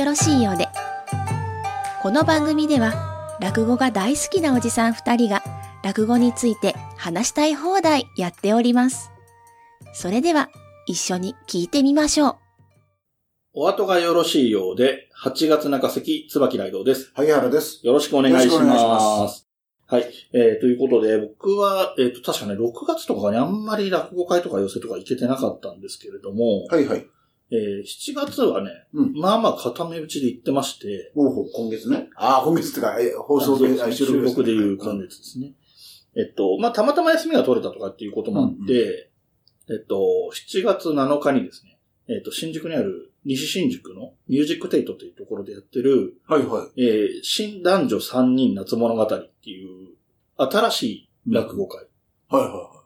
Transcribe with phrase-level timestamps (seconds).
[0.00, 0.66] よろしいようで。
[2.00, 5.42] この番組では、落語が大好きなおじさん二人が、
[5.84, 9.10] 落語について話したい放題やっております。
[9.92, 10.48] それでは、
[10.86, 12.36] 一緒に聞いてみましょう。
[13.52, 17.12] お後がよろしいようで、8月中関椿雷道です。
[17.14, 17.86] 萩原です。
[17.86, 18.94] よろしくお願いしよろしくお願いしま。
[19.24, 19.46] ます
[19.86, 20.10] はい。
[20.32, 27.06] えー、ということで、僕は、えっ、と、確かね、6月とかにあんまり落語会とか寄せとか行けてなかったんですけれども、はいはい。
[27.52, 32.08] えー7月はね、うんまあまあ固め打ちで行ってまして、おう今月ね。
[32.16, 35.52] ああ、今月ってか、え、放送で、収録でいう感じですね。
[36.16, 39.10] えっと、まあ、たまたま休みが取れたとかっていうこともあって、
[39.68, 41.78] えっと、7月7日にですね、
[42.08, 46.82] えっと、新宿にある西新宿のミュージックテイトというところでやってる、はいはい。
[46.82, 49.90] えー新男女3人夏物語っていう
[50.36, 51.86] 新しい落語会。
[52.28, 52.79] はいは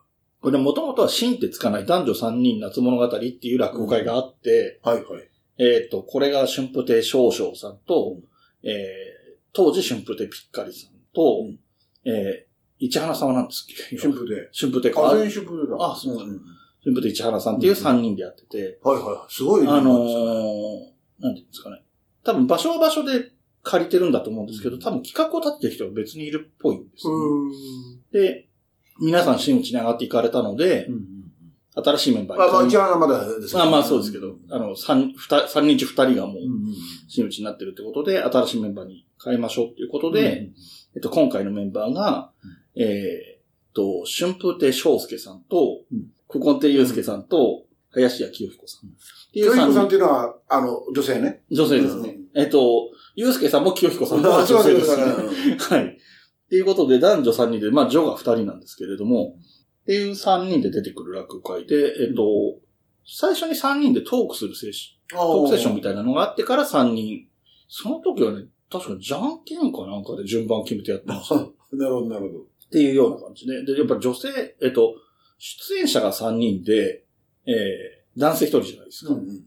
[0.45, 4.97] これもともとは新ってつかない男女3人夏物語っていう落語会があって、いはい。
[4.98, 5.31] はいはい。
[5.56, 8.19] えっ、と、これが春風亭少々さんと、
[8.62, 9.25] えー
[9.56, 11.59] 当時春風亭ぴっかりさんと、うん
[12.05, 13.97] えー市原さんは何ですっけ？
[13.97, 14.50] 春風で。
[14.53, 15.06] 春風亭か。
[15.06, 15.77] あ、春風だ。
[15.78, 16.41] あそうかんん
[16.84, 19.33] 風亭市原さんっていう3人でやってて、はいはい。
[19.33, 19.69] すごいね。
[19.69, 21.83] あのー、なんていうんですかね。
[22.22, 27.55] 多分場所は場所で借りてるんだと思うんですけど、多分企画を立ててる人が別にいるっぽいんですよね、
[28.11, 28.48] うで、
[29.00, 31.05] 皆さん真打ちに上がっていかれたのでー、ん。
[31.77, 36.75] 新しいメンバーまあまあ、に一応まだですけどまあまあそうですけど、あの、三、二、三人中二人がもううんうん
[37.09, 40.50] 真打ちになってるってことで、新しいメンバーに変えましょうっていうことで、
[40.95, 42.31] えっと、今回のメンバーが、
[42.77, 48.91] えーっと、春風亭昇介さんとうん、古今亭祐介さんと、林家清彦さん。
[49.33, 51.42] 清彦さんっ人ていうのは、あの、女性ね。
[51.50, 52.17] 女性ですね。
[52.34, 55.05] えっと、祐介さんも清彦さんも女性ですね。
[55.59, 55.98] はい。
[56.55, 59.34] っていうことで、男女3人で、まあ、女が2人なんですけれども、
[59.83, 62.22] っていう3人で出てくる落語会で、えっと、
[63.05, 67.26] 最初に3人でトークするセッション、トークセッションみたいなのがあってから3人、
[67.66, 71.34] その時はね、確かじゃんけんかなんかで順番決めてやってました。
[71.34, 72.47] っ なるほど、なるほど。
[72.70, 74.94] ていうような感じで、で、やっぱ女性、えっと、
[75.38, 77.04] 出演者が3人で、
[77.47, 79.14] えー、男性1人じゃないですか。
[79.14, 79.44] うんうん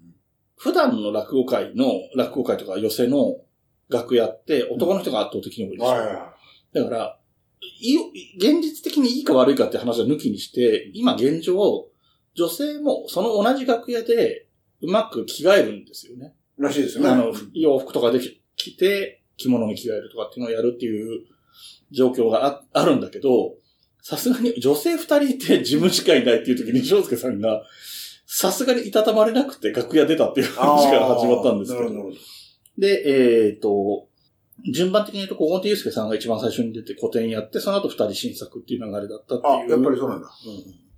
[0.60, 1.86] 普段の落語会の、
[2.16, 3.42] 落語会とか寄せの
[3.90, 5.88] 楽屋って男の人が圧倒的に多いですよ。
[5.90, 6.37] はいはいは
[6.78, 7.20] だから、
[7.80, 11.88] いい現実的にいいか悪いかって話は抜きにして、今現状、
[12.36, 14.48] 女性もその同じ楽屋で
[14.82, 16.36] うまく着替えるんですよね。
[16.60, 16.62] い。
[16.62, 17.10] らしいですよね。
[17.10, 21.22] あの、洋服とかでき着て、着物に着替えるとかっていうのをやるっていう
[21.92, 23.56] 状況がああるんだけど、
[24.02, 27.64] さすがに女性二人いて事務次会いないっていう時に翔介さんが、
[28.26, 32.02] さすがにいたたまれなくて楽屋出たっていう話から始まったんですけどあーなる。
[32.04, 32.16] ほど。
[32.78, 34.07] で、えっ、と、
[34.74, 40.30] 順番的に言うと、小本祐介さんが一番最初に出て古典やって、その後二人新作っていう流れだったってあ、やっぱいうりそうなんだ。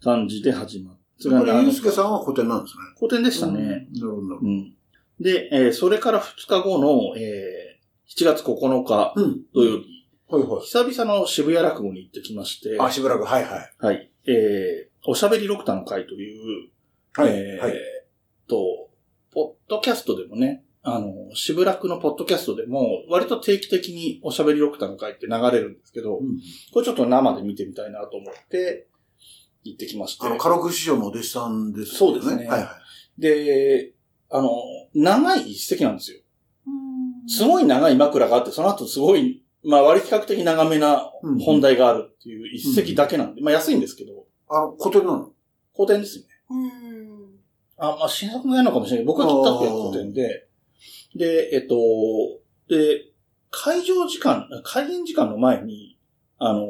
[0.01, 1.29] 感じで始まった。
[1.29, 2.83] やっぱり、ゆうあのすけさんは古典なんですね。
[2.97, 3.61] 古典ででしたね。。
[3.61, 4.73] なるほど、うん。
[5.19, 9.21] で、えーそれから二日後の、えー7月9日ど。
[9.23, 9.41] うん。
[9.53, 9.85] 土曜日、
[10.27, 10.61] はいはい。
[10.61, 13.69] 久々の渋谷落語に行ってきまして、あ、しばらく、はいはい。
[13.79, 14.11] はい。
[14.25, 16.69] えー、おしゃべり六太の会という、
[17.13, 17.33] はい。
[17.33, 17.73] えーはい。
[18.47, 18.89] と、
[19.31, 20.63] ポッドキャストでもね、
[20.95, 26.39] あの、渋楽のポッドキャストでも、割と定期的におしゃべり六太の会って流れるんですけど、うん
[26.73, 28.87] これちょっと生で見てみたいなと思って、
[29.63, 30.25] 行ってきまして。
[30.25, 32.65] あの、カロク師匠のお弟子さんですそうですねはいは
[33.17, 33.21] い。
[33.21, 33.93] で、
[34.29, 34.51] あの、
[34.93, 36.19] 長い一席なんですよ。
[37.27, 45.31] すごい長い枕があって、その後すごい、まあ割比較的長めなうん本題があるっていう一席だけなんで、まあ安いんですけど、あの、古典なの？
[45.75, 46.25] 古典ですね。
[47.77, 49.05] あ、まあ新作もやるのかもしれない。
[49.05, 50.47] 僕が切った時は古典で、
[51.15, 51.75] で、えっと、
[52.69, 53.05] で、
[53.51, 55.97] 会場時間、開演時間の前に、
[56.37, 56.67] あの、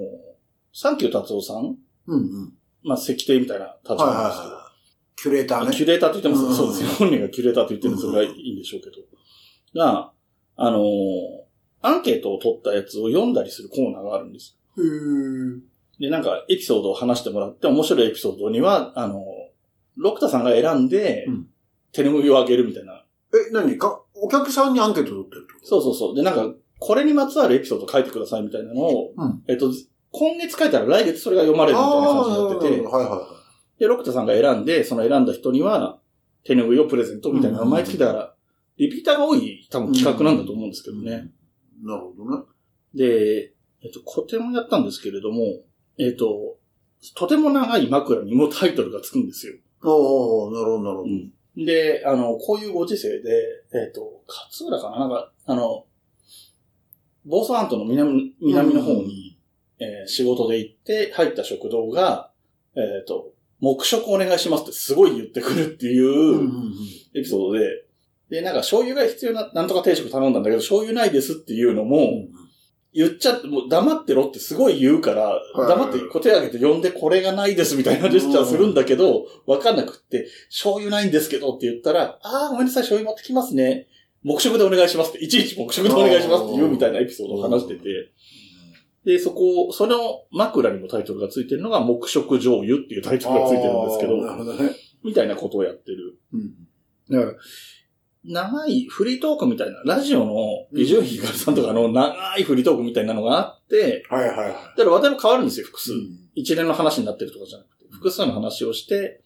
[0.73, 1.77] サンキュー達夫さん、
[2.07, 2.53] うんうん。
[2.83, 4.69] まあ石庭みたいな立場なんですけど、はい。
[5.15, 5.75] キュレーターね。
[5.75, 6.89] キュレーターって言ってもうんそうですよ。
[6.91, 8.95] 本人がキュレーターって言ってるんですそれがいいんでしょうけど。
[9.79, 10.11] が、
[10.55, 11.49] あのー
[11.81, 14.57] アンケートを取ったやつを読んだりするコーナーがあるんです。
[14.77, 15.59] へー
[15.99, 19.21] で、なんかエピソードを話してもらって、面白いエピソードには、あのー
[19.95, 21.47] ロクタさんが選んでうん、
[21.91, 23.05] 手拭いをあげるみたいな。
[23.33, 26.15] え、何か、お客さんにアンケート取ってるってこそうそうそう。
[26.15, 26.45] で、なんか、
[26.79, 29.71] これにまつわるエピソード書いてくださいみたいなのを、うんえっと、
[30.11, 33.27] 今月書いたら来月それが読まれとるみたいな感ああ、じになってて、はいはいは
[33.79, 35.99] で、ロクタさんが選んで、その選んだ人には、
[36.43, 38.33] 手拭いをプレゼントみたいな毎月だから、
[38.77, 41.31] リピーターが多い多分企画なんだと思うんですけどね。
[41.83, 41.85] い。
[41.85, 42.43] なるほどね。
[42.95, 45.41] で、えっと、古典をやったんですけれども、
[45.97, 46.57] えっと、
[47.15, 49.55] とても長い枕にもタイトルがつくんですよ。
[49.83, 51.09] おおなるほど、なるほど。
[51.09, 51.33] うん。
[51.57, 54.99] で、あの、こういうご時世で、えっと、勝浦かな？
[54.99, 55.85] なんか、あの、
[57.25, 59.37] 房総半島の南南の方に、
[59.79, 62.31] えー仕事で行って入った食堂が、
[62.75, 66.73] えっ、と、黙食お願いしますってすごい言ってくるっていう、うんうんうん。
[67.13, 67.85] エピソードで、
[68.29, 72.27] で、なんか醤油が必要な、なんとか定食頼んだんだけど、醤油ないですっていうのも、
[72.93, 83.87] 言っちゃって、もう黙ってろってすごい言うから、黙ってこう手挙げて呼んでこれがないですみたいなジェスチャーするんだけど、わかんなくって、醤油ないんですけどって言ったら、あーごめんなさい、醤油持ってきますね。
[84.23, 88.11] 黙食でお願いしますって、いちいち黙食でお願いしますって言うみたいなエピソードを話してて、
[89.05, 94.71] で、そこ、その枕にもタイトルがついてるのが、黙食醤油っていうタイトルがついてるんですけあーなるど、ほどね。
[95.03, 96.19] みたいなことをやってる。
[96.33, 96.53] うん。
[97.09, 97.37] だから、
[98.25, 104.47] 長いフリートークみたいな、ラジオの伊集院光さんとかの長いフリートークみたいなのがあって、はいはいはい。
[104.49, 105.93] だから話題も変わるんですよ、複数。
[105.93, 109.21] うん一連の話になってるとかじゃなくて、複数の話をして、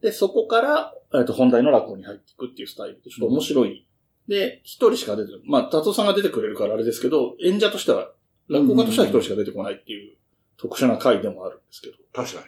[0.00, 3.88] で、そこから、えっと、本題の落語に入っていくっていうスタイルで、ちょっと面白い。
[4.28, 5.42] で、一人しか出てる。
[5.44, 8.12] まあ、達夫さんが出てくれるからあれですけど、演者としては、
[8.48, 10.16] 落語家としては一人しか出てこないっていう
[10.56, 12.44] 特殊な回でもあるんですけど、っ確か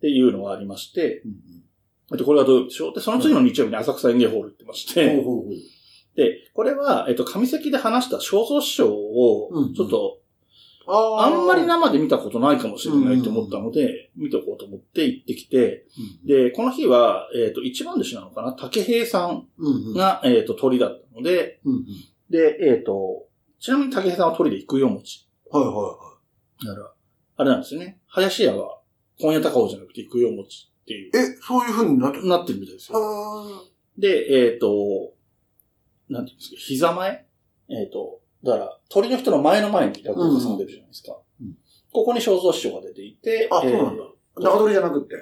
[0.00, 1.22] ていうのがありまして、
[2.14, 2.18] に。
[2.18, 5.24] で、これはどういうでしょうで、その次の日曜日に浅草演芸ホール行ってまして。
[6.16, 10.20] で、これは、えっと、上関で話した正蔵師匠をう、んちょっと、
[10.86, 15.86] ああんまりな、生で見たことないかもしれないと思ったので、見ておこうと思って行ってきて、
[16.24, 18.52] で、この日は、えっ、と、一番弟子なのかな？
[18.52, 19.48] 竹平さん。
[19.94, 21.60] が、えっ、と、鳥だったので。
[22.28, 23.26] で、えっ、と、
[23.58, 25.26] ちなみに竹平さんは鳥で行くよ餅。
[25.50, 26.18] はいはいは
[26.66, 26.92] だから、
[27.36, 28.00] あれなんですよね。
[28.08, 28.78] 林家は、
[29.20, 31.10] 今夜高尾じゃなくて行くよ餅っていう、い。
[31.16, 32.28] え、そういう風になってる？
[32.28, 32.98] なってるみたいですよ。
[32.98, 33.62] あ
[33.98, 35.14] で、えっ、と、
[36.08, 37.26] なんていうんですか、膝前？
[37.70, 41.12] えっ、と、だから、鳥の人の前の前に落語家さんが出るじゃないですか。
[41.40, 41.56] うん
[41.94, 44.40] ここに正蔵師匠が出ていて、あそうなんだあ。
[44.40, 45.14] 中取りじゃなくって？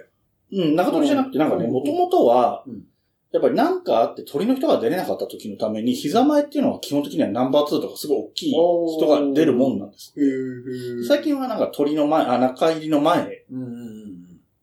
[0.53, 2.85] うん、中鳥じゃなくて、なんかね、うんもともとはうん、
[3.31, 10.15] やっぱりなんかあって鳥の人が出れなかった時のために、膝前っていうのは基本的にはナンバー2とかすごい大きい人が出るもんなんです。
[11.07, 13.45] 最近はなんか鳥の前、あ、中入りの前。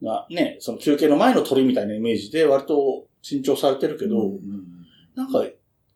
[0.04, 4.80] がね、その休憩の前の鳥みたいなイメージで割と珍重されてるけど、うんうん
[5.16, 5.46] なんか、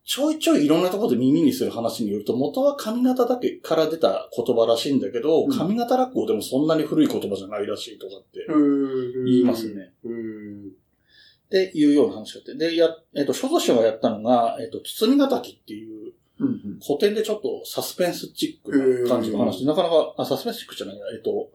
[0.05, 9.25] ちょいちょいいろんなところで耳にする話によると、元は上方だけから出た言葉らしいんだけど、うん上方落語でもそんなに古い言葉じゃないらしいとかってうん。
[9.25, 9.93] 言いますね。
[10.03, 10.67] うん。
[10.67, 12.55] っていうような話があって。
[12.55, 16.79] で、や、えっ、と、諸祖師がやったのが、えっ、と、包みがたきっていううん。
[16.85, 21.49] 古典でちょっとサスペンスチックな感じの話で、なかなか、あ、サスペンスチックじゃないや、えっ、と、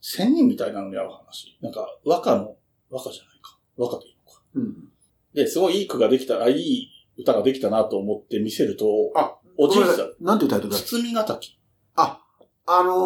[0.00, 1.58] 仙人みたいなのに合う話。
[1.60, 2.56] なんか、和歌の、
[2.90, 3.58] 和歌じゃないか。
[3.76, 4.42] 和歌でいいのか。
[4.54, 4.88] うん。
[5.34, 6.88] で、すごいいい句ができたら、あいい
[7.18, 10.78] 歌ができたなと思って見せると、あ、おじいさんなんていうタイトルだ？
[10.78, 11.58] 包みがたき。
[11.94, 12.20] あ、
[12.66, 12.96] あのー、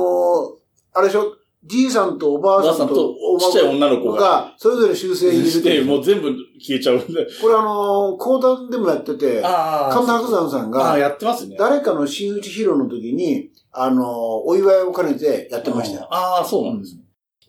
[0.93, 1.37] あれでしょ？
[1.67, 7.27] じいさんとおばおあさんとばあさんとおちっちゃい女の子が、が、それぞれ修正入れて、もう全部消えちゃうんで。
[7.41, 11.57] これあのー、講談でもやってて、あ神田伯山さんが、やってますね。
[11.59, 14.07] 誰かの真打ち披露の時に、あのー、
[14.45, 16.09] お祝いを兼ねてやってましたよ。
[16.11, 17.03] ああ、そうなんですね。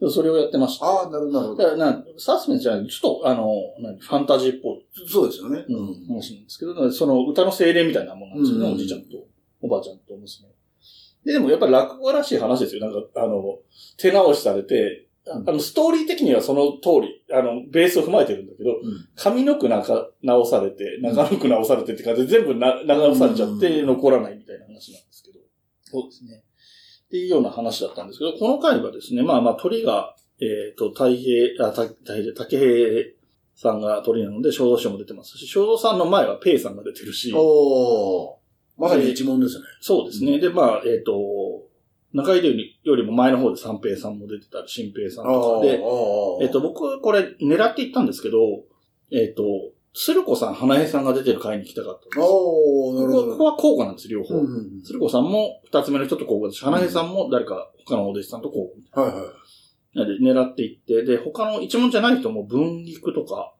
[0.09, 0.85] それをやってました。
[0.85, 1.55] ああ、なるほど。
[1.55, 3.49] だからな、サスペンスじゃない、ちょっと、あの、
[3.79, 5.65] 何ファンタジーっぽい、そうですよね。
[5.69, 9.07] うん、話なんですけど、その歌の精霊みたいなものなんですよね、うんおじいちゃんと、
[9.61, 10.49] おばあちゃんと娘。
[11.23, 12.81] で、でもやっぱり落語らしい話ですよ。
[12.81, 13.59] なんか、あの、
[13.97, 25.24] 手直しされて、あの、ストーリー的にはその通り、あの、ベースを踏まえてるんだけど、うん上の句なんか直されて、中の句直されてって感じで全部な直されちゃってうん残らないみたいな話なんですけど。
[26.01, 26.43] そうですね。
[27.05, 33.05] っていうような話だったんですけど、この回はですね、まあまあ鳥が、えっ、と、太平、あ、た太平、竹平
[33.55, 38.35] さんが鳥なので、正蔵師匠も出てますし、正蔵さんの前はペイさんが出てるし、おー。
[38.77, 39.65] まさに一問ですね。
[39.79, 40.39] そうですね。
[40.39, 41.13] で、まあ、えっ、と、
[42.13, 45.79] 中井よりよりも前の方で三平さんも出てたり、新平さんとかで、
[46.45, 48.37] えっと、僕、これ、狙って行ったんですけど、
[49.11, 49.43] えっと、
[49.93, 52.19] 鶴子さん、花江さんが出てる回に来たかったんです。
[52.19, 53.14] おー、なるほ
[53.45, 54.35] は交互なんです、両方。
[54.35, 59.07] うんうんうん鶴子さんも二つ目の人と交互だし、花江さんも誰か他のお弟子さんと交互。
[59.07, 59.97] はいはい。
[59.97, 63.53] なんで、狙っていって、で、他の一問じゃない人も、文菊とか。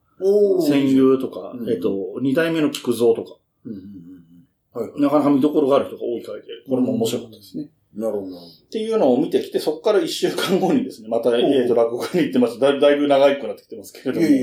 [0.67, 0.89] 戦。
[0.89, 4.81] 友とか、うんえっと、二代目の菊蔵とか、うんうんうんうん。
[4.81, 5.01] はいはい。
[5.01, 7.69] なかなか見どころがある人が多い回で、これも面白かったですね。
[7.95, 12.59] なるほどっていうのを見てきて、そこから一週間後にですね、また、えっと、落語家に行ってます。
[12.59, 14.19] だいだいぶ長くなってきてますけれほど。
[14.19, 14.37] どもいえ。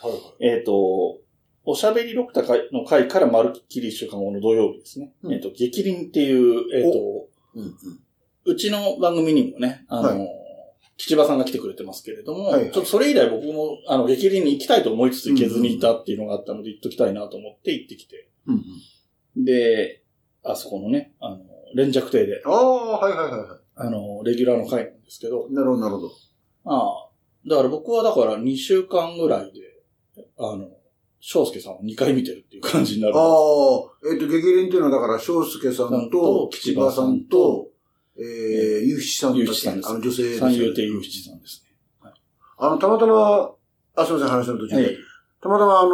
[0.00, 0.56] はいはい。
[0.56, 1.18] えっ、と、
[1.64, 2.42] おしゃべりロクタ
[2.72, 5.12] の回から丸っきり一週間後の土曜日ですね。
[5.22, 7.74] うんえっ、と、激鱗っていう、えっ、と、うんうん。
[8.46, 10.44] うちの番組にもね、あの、はい
[10.96, 18.28] 吉場さんが来てくれてますけれども、はいはいちょっとそれ以来僕も、あの、激鱗に行きたいと思いつつ行けずにいたっていうのがあったので、行っときたいなと思って行ってきて。
[18.46, 18.62] うん
[19.36, 19.44] うん。
[19.44, 20.04] で、
[20.44, 21.40] あそこのね、あの、
[21.74, 25.52] 連着亭で、ああ、はいはいはいはあの、レギュラーの回なんですけど、い。
[25.52, 26.12] なるほどなるほど。
[26.66, 27.10] ああ、
[27.48, 30.68] だから僕はだから2週間ぐらいで、あの、
[31.26, 33.14] 翔介さんを2回見てるっていう感じになる。
[33.16, 37.68] ああ、えっと、激鱗っていうのはだから、翔介さんと、吉場さんと、
[38.18, 38.24] えー、
[38.82, 42.12] ゆうしさんゆですあの女性ですよ三遊亭ゆうしさんですね。
[42.58, 43.52] あの、たまたま、
[43.96, 44.82] あ、すみません、話の途中で。
[44.82, 44.96] はい。
[45.40, 45.88] たまたまあの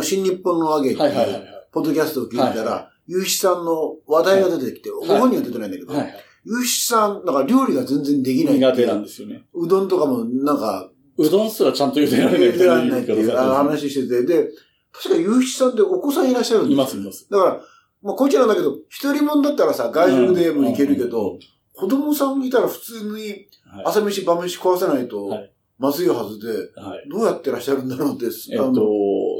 [0.00, 6.00] ー新日本のわけってはいはいはいいう、ポッドキャストを聞いたはいら、ゆうひさんの話題が出てきて、ご本人は出てないんだけど、はい。
[6.00, 6.14] はい。
[6.46, 8.54] ゆうひさん、だから料理が全然できない。
[8.54, 9.42] 苦手なんですよね。
[9.52, 14.50] うどんとかもなんか、うどんすらちゃんと茹でられない出られないっていう話してて、で、
[14.92, 17.28] 確かゆうひさんってお子さんいらっしゃるんですいます、います。
[17.30, 17.60] だから、
[18.02, 21.38] まあ、こっちなんだけど、一人もんだったらさ、外食でもいけるけうんど、
[21.74, 23.84] 子供さんいたら普通にはい。
[23.86, 27.08] 朝飯晩飯食わせないとはい、まずいはずで、はい。
[27.10, 28.80] どうやってらっしゃるんだろうって、えっと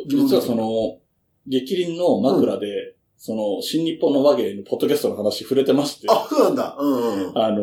[0.08, 0.98] 実はその、
[1.46, 6.76] 激鱗の枕で、その、新日本の和芸のポッドキャストの話触れてまして、あ、そうなんだ。
[6.78, 7.38] うんうん。
[7.38, 7.62] あの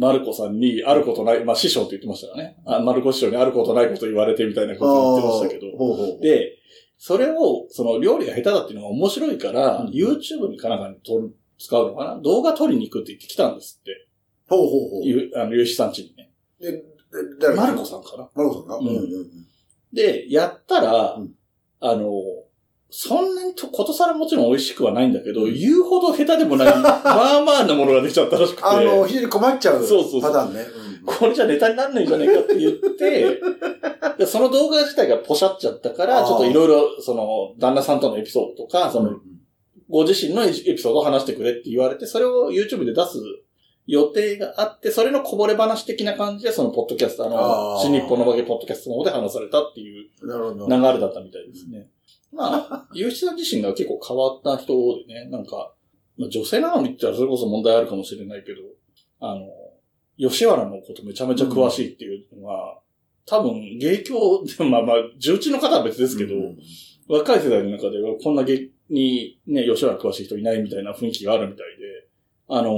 [0.00, 2.56] マルコさんにあることない、まあ師匠って言ってましたからね。
[2.64, 5.76] あマルコ師匠にあることないこと言われてみたいなことを言ってましたけど。
[5.76, 6.56] ほうほうで、
[6.96, 9.88] それを、その料理が下手だっていうのが面白いから、うん。
[9.88, 12.20] YouTube にかなんかに撮る使うのかな？
[12.22, 14.08] 動画撮りに行くって言ってきたんですって。
[14.48, 15.02] ほうほうほう。
[15.04, 16.30] ゆあの、ゆうしさんちにね。
[16.58, 16.82] で、で
[17.38, 17.56] 誰？
[17.56, 18.28] マルコさんかな？
[18.34, 19.30] マルコさんがうんうんうん。
[19.92, 21.32] で、やったら、うん。
[21.80, 22.10] あの、
[22.90, 28.62] そんなにと、ことさらもちろん美味しくはないんだけど、言うほど下手でもない、 まあまあなものができちゃったらしくて。
[28.64, 30.66] あの、非常に困っちゃうそうそうそうパターンね。
[31.06, 33.40] これじゃネタになんないんじゃないかって言って、
[34.18, 39.12] でその動画自体がポシャっちゃったから、ちょっといろいろ、その、旦那さんとのエピソードとか、その、
[39.88, 43.18] ご自身のエピソードを話してくれって言われて、それを YouTube で出す
[43.86, 50.10] 予定があって、それのこぼれ話的な感じで、そのポッドキャスト、あの、新日本のわけポッドキャストの方で話されたっていう。
[50.22, 51.88] 流れだったみたいですね。
[52.32, 54.72] まあ、ゆうしさん自身が結構変わった人
[55.06, 55.72] でね、なんか、
[56.16, 58.60] まあ、女性なのにって言ったらそれこそ問題あるかもしれないけど、
[59.20, 59.48] あの、
[60.18, 62.80] 吉原のことめちゃめちゃ詳しいっていうのは、
[63.26, 66.58] 多分、芸協で、まあまあ、重鎮の方は別ですけど、うん
[67.10, 72.08] 若い世代の中ではこんな芸にね、吉原詳しい人いないみたいな雰囲気があるみたいで、
[72.46, 72.70] あの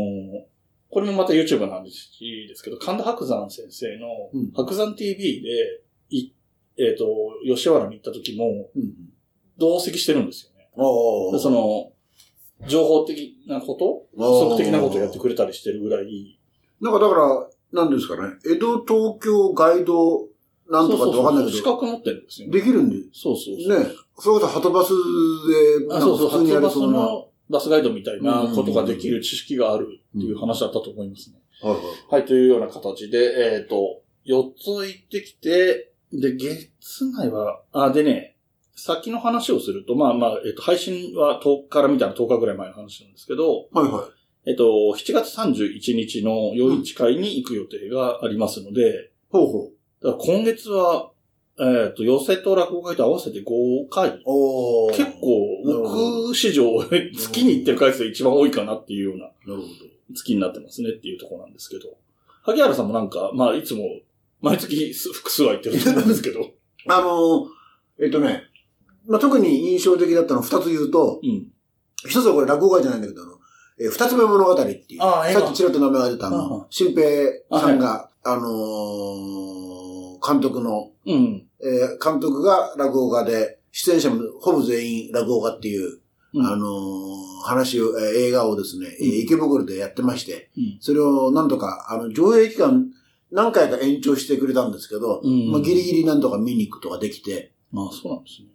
[0.90, 4.50] これもまた YouTube の話ですけど、神田伯山先生のうん。
[4.52, 6.32] 伯山 TV で、い
[6.78, 7.06] えっ、と、
[7.46, 9.11] 吉原に行った時も、うん
[9.58, 10.68] 同席してるんですよね。
[11.38, 11.92] その、
[12.68, 13.84] 情報的なこと
[14.16, 16.38] おー補足的なことをやってくれたりしてるぐらい、
[16.80, 18.34] なんかだから、なんですかね。
[18.44, 20.28] 江戸、東京、ガイド、
[20.70, 22.52] なんとかってわかんないけ資ど、格持ってるんですよね。
[22.52, 23.78] できるんで、そうそうそう。
[23.78, 23.86] ね。
[24.18, 26.98] それこそ、ハトバスで、なあ、んかそうそう、普通にや初バスれそうな。
[26.98, 31.36] はのバスガイドみたいなことができる知識があるっていう話だったと思いますね。
[31.62, 31.78] いはい。
[32.10, 33.18] はい、というような形で、
[33.56, 36.70] えっ、と、4つ行ってきて、で、月
[37.10, 38.31] 内は、あ、でね、
[38.74, 44.08] 先の話をすると、まあまあ、えっ、と、配信は10日から見たら10日ぐらい前の話なんですけど、はいは
[44.46, 48.94] えっ、と、7月31日の夜市会に行く予定がありますので、い。
[49.30, 50.04] ほうほう。
[50.04, 51.10] だから今月は、
[51.60, 54.10] えっ、と、寄せと落語会と合わせて5回。
[54.10, 56.80] 結構、僕史上、
[57.14, 59.62] 月に行ってる回数が一番多いかなっていうようななるほ
[60.14, 61.96] 月になってますねっていうところなんですけど。
[62.42, 64.00] 萩原さんもなんか、まあ、いつも、
[64.40, 66.40] 毎月す複数は行ってると思うんですけど。
[66.40, 66.50] ど。
[66.88, 68.42] あのー、えっとね、
[69.06, 71.48] まあ、特に印象的だったの二つ言うと、うん。
[72.06, 73.22] 一つはこれ落語会じゃないんだけど、
[73.80, 75.00] えー二つ目物語っていう。
[75.00, 81.46] さっきちらっと名前が出たあああの、新平さんが、あのー監督の、うん。
[81.60, 85.98] えー監督が落語家で、出演者もほぼ全員落語家っていう、
[86.34, 92.86] うんあのー話を、えー映画をですね、えーうん池袋でやってまして、うんそれをなんとか、あの、上映期間
[93.30, 98.48] 何回か延長してくれたんですけど、うんまあ、ギリギリなんとか見に行くとかできて、まあ、そうなんですね。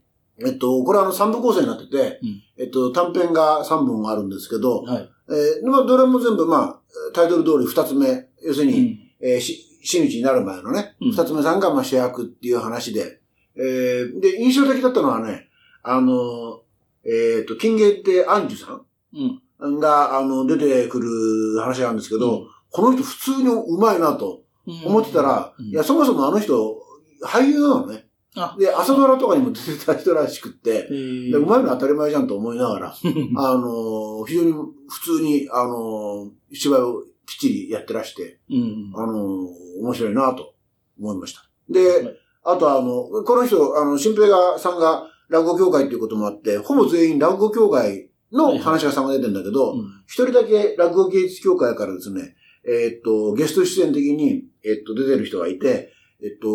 [0.46, 5.10] えっと、これはあの3部構成になってて、うんえっと、短編が3本あるんですけど、はい。
[5.30, 6.80] えーまあ、どれも全部、まあ、
[7.14, 9.00] タイトル通り2つ目、要するに、うん。
[9.20, 13.20] えーし、真打ちになる前のね、うん二つ目さんがまあ主役っていう話で、
[13.56, 15.48] えーで、印象的だったのはね、
[15.84, 16.62] あの、
[17.04, 18.82] えっ、と、金芸ってアンジュさ
[19.14, 19.76] うん。
[19.78, 26.78] んが、あの、出てくる話なんですけど、この人普通にうまいなとうん思ってたら、うんいや、そもそもあの人、
[27.26, 28.07] 俳優なのね。
[28.38, 28.56] あ。
[28.58, 32.96] で、朝ドラとかにも出てた人らしくって、でうまいのは当たり前じゃんと思いながら、
[33.38, 34.54] あの、非常に
[34.88, 38.92] 普通に、あの、芝居をきっちりやってらして、うん。
[38.96, 39.48] あの、
[39.82, 40.54] 面白いなと
[41.00, 41.40] 思いました。
[41.42, 41.74] はい。
[41.74, 49.80] で、あとあの、この人、あの、新平がさんが落語協会っていうこともあって、ほぼ全員落語協会の話がさんが出てるんだけど、うん。
[50.06, 55.92] 一人だけ落語芸術協会からですね、えーっと、ゲスト出演的に、えーっと、出てる人がいて、
[56.22, 56.48] えっと、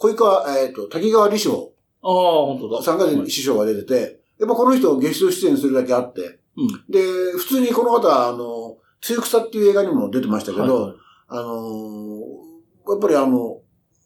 [0.00, 2.12] 小井川、えーっと、滝川理章ああ、
[2.46, 2.82] 本当だ。
[2.82, 6.68] さんがはい師匠が出てて、やっぱこの人ゲスト出演するだけあって、うん。
[6.88, 7.00] で、
[7.36, 10.94] 普通にこの方は、あの、露草っていう映画にも出てましたけど、はいはい
[11.30, 12.48] あのー
[12.90, 13.60] やっぱりあの、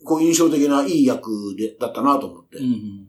[0.04, 3.06] こう印象的ないい役で、だったなと思ってうん。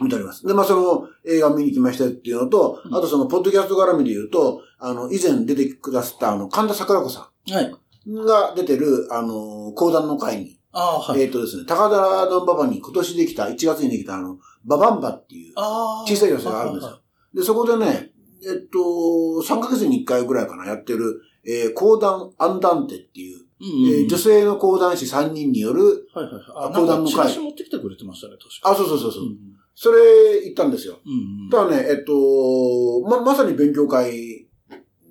[0.00, 0.46] 見ております。
[0.46, 8.10] で、まあその映画見に来ましたっていうのと、うんあとそのポッドキャスト絡みで言うと、あの、以前出てくださったあの、神田桜子さはい。
[8.10, 11.22] んが出てる、あの、講談の会にああ、はい。
[11.22, 15.54] えっ、とですね、高田の馬場に今年できた、1月にできたあの、ババンバっていう。
[15.54, 17.00] 小さい寄席があるんですよ。
[17.34, 18.10] で、そこでね、
[18.42, 18.78] えっと、
[19.42, 26.44] 3ヶ月に1回ぐらいかな、やってる、えー、講談アンダンテっていう、うんうんうんえー女性の講談師3人による、はいはいはい。
[26.56, 29.26] あ、講談の会持ってきてくれてましたね、確かあ、そうそうそうそうう。
[29.26, 29.36] ん
[29.74, 30.98] それ行ったんですよ。
[31.06, 31.50] うんうん。
[31.50, 34.46] ただね、えっと、ま、まさに勉強会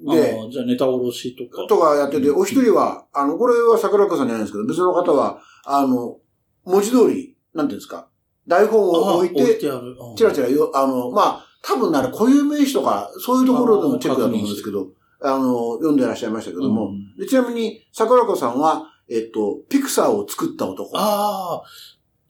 [0.02, 1.68] で、じゃあネタおろしとか。
[1.68, 6.18] とかやってて、お一人は、あの、これは桜子さんじゃないんですけど、別の方は、あの、
[6.64, 8.08] 文字通り、なんていうんですか、
[8.48, 14.88] 台本を置いて、チラチラよ、あの、まあ、多分なら固有名詞とか、そういうところでのチェックだと思うんですけど、
[15.22, 20.98] あの、読んでいらっしゃいましたけども、うんでちなみに、桜子さんは、えっと、ピクサーを作った男。
[20.98, 21.64] ああ。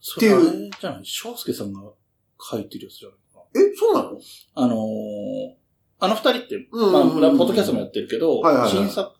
[0.01, 1.05] そっていうじゃない？
[1.05, 1.81] 翔介さんが
[2.39, 3.61] 書いてるやつじゃないかな。
[3.61, 4.17] え、そうなの？
[4.55, 4.79] あのー、
[5.99, 9.11] あの二人って、うんまあ、うんうんポッドキャストもやってるけど、はいはいはい新作、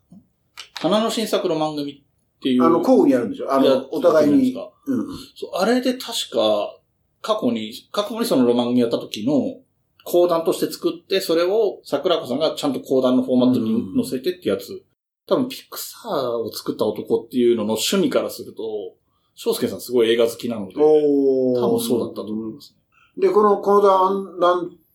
[0.75, 2.63] 花の新作の番組っていう。
[2.63, 3.53] あの、交互にやるんでしょ？
[3.53, 4.55] あやの、お互いに。
[4.87, 5.05] うんうん。
[5.35, 6.79] そうあれで確か、
[7.21, 9.61] 過去に、過去にそのロマン組やった時の、
[10.05, 14.81] 講談として作って、それを桜子さんがちゃんと講談のフォーマットに載せてってやつ。
[15.27, 18.63] 多分、ピクサーを作った男っていうのの趣味からすると、
[19.35, 22.73] 翔介さんすごい映画好きなので、多分そうだったと思います
[23.17, 23.27] ね。
[23.27, 23.81] で、このコー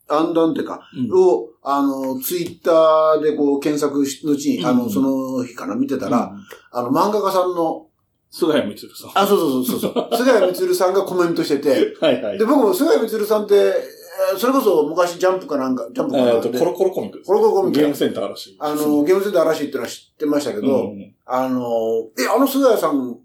[0.08, 7.86] ダアンダン、アンダンってか、うんを、あの、ツイッターでこう検索し、後に、あの、うんその日かな、見てたら、うんあの、漫画家さんの、
[8.30, 9.22] 菅谷光さん。
[9.22, 12.38] あ、そうそうそうそうそう、 菅谷光さんがコメントしてて、はいはい。
[12.38, 17.22] で、僕も菅谷光さんって、えーそれこそ昔ジャンプかなんか、ジャンプかなんえっと、かで、コロコロコミック。
[17.24, 18.56] コロコロコミックゲームセンターらしい。
[18.60, 21.60] あの、ゲームセンター嵐っていうのは知ってましたけど、うんあの、
[22.18, 23.18] え、あの菅谷さん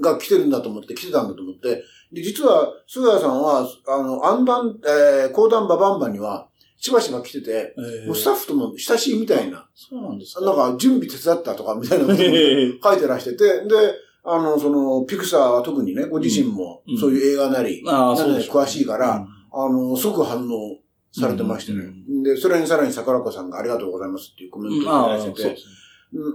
[0.00, 8.06] が来てるんだと思って、来てたんだと思って、で、実は、菅谷さんは、あの、アンダン、えー、講談ババンバには、しばしば来てて、えー。
[8.06, 10.40] もうスタッフとも親しいみたいな、そうなんですか。
[10.40, 16.98] なんか準備手伝ったとかみたいなこと書いてらしてて、で、あの、その、ピクサーは特にね、ご自身もうん。
[16.98, 20.78] そういう映画なり、詳しいから、あの、即反応
[21.12, 21.78] されてましてね。
[21.78, 25.56] うんで、それにさらに桜子さんがありがとうございますっていうコメントをいただいてて、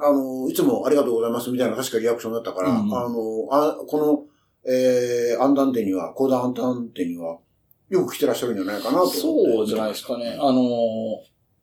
[0.04, 2.94] あの、いつもありがとうございますみたいな確かリアクションだったから、うん。
[2.94, 4.24] あの、あこの、
[4.68, 7.40] えー、アンダンテには、コーダンアンダンテには、
[7.90, 9.20] よく来てらっしゃるんじゃないかなと思って。
[9.20, 10.38] そうじゃないですかね。
[10.40, 10.62] あの、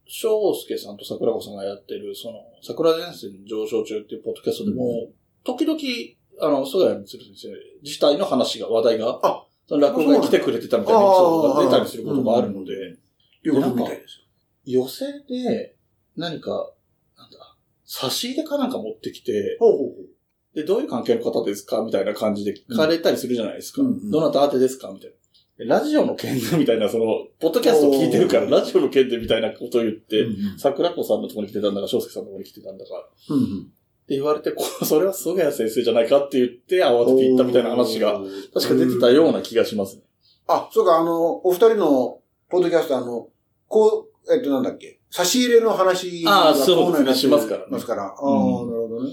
[0.06, 5.10] 翔介さんと桜子さんがやってる、その、桜前線上昇中っていうポッドキャストでも、
[5.44, 5.78] 時々、
[6.40, 7.48] あの、菅谷光先生
[7.82, 12.72] 自体の話が、話題が、あその落語が来てくれてたみたいなエピソードが出たりすることがあるので、
[13.44, 14.20] いうことみたいです
[14.64, 15.76] 寄せで
[16.16, 16.72] 何か、
[17.16, 19.40] なんだ、差し入れかなんか持ってきて、よ。
[19.58, 20.13] ほうほうほう。
[20.54, 23.82] で、どういう関係の方ですかみたいな感じで聞かれたりするじゃないですか。
[23.82, 25.16] うんうんどなた宛てですかみたいな。
[25.56, 27.04] でラジオの件でみたいな、その、
[27.38, 33.72] ポッドキャスト聞いてるから、ラジオの件でみたいなことを言って、うん桜子さんのところに来てたんだか、翔介さんのところに来てたんだか、ってうんうん
[34.06, 38.20] 言われて、こそれは菅谷先生じゃないかって言って、慌てて行ったみたいな話が、
[38.52, 40.02] 確か出てたような気がしますね。
[40.46, 43.28] あ、そうか、あの、お二人の、ポッドキャスト、あの、
[43.66, 48.02] こう、えっと、なんだっけ、差し入れの話ああそうですねしますからねますから。
[48.02, 49.12] ああ、うんなるほどね。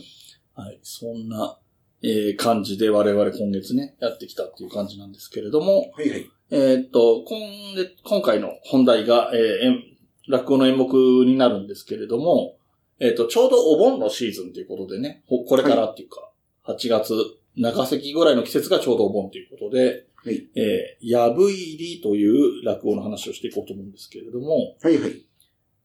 [0.56, 0.80] はい。
[0.84, 1.58] そんな、
[2.04, 6.30] えー感じで我々今月ね、やってきたっていう感じなんですけれども、はいはい。
[6.50, 7.40] えーっと、今
[7.76, 9.92] 月、今回の本題が、えー演
[10.28, 10.88] 落語の演目
[11.26, 12.56] になるんですけれども、
[13.00, 16.32] えーっと、ちょうどお盆のシーズンということでね、ほこれからっていうか、
[16.66, 17.14] 8月、
[17.56, 25.26] 中関ぐらいの季節がちょうどお盆ということで、はいえー、やぶ入りという落語の話をしていこうと思うんですけれども、はいはい。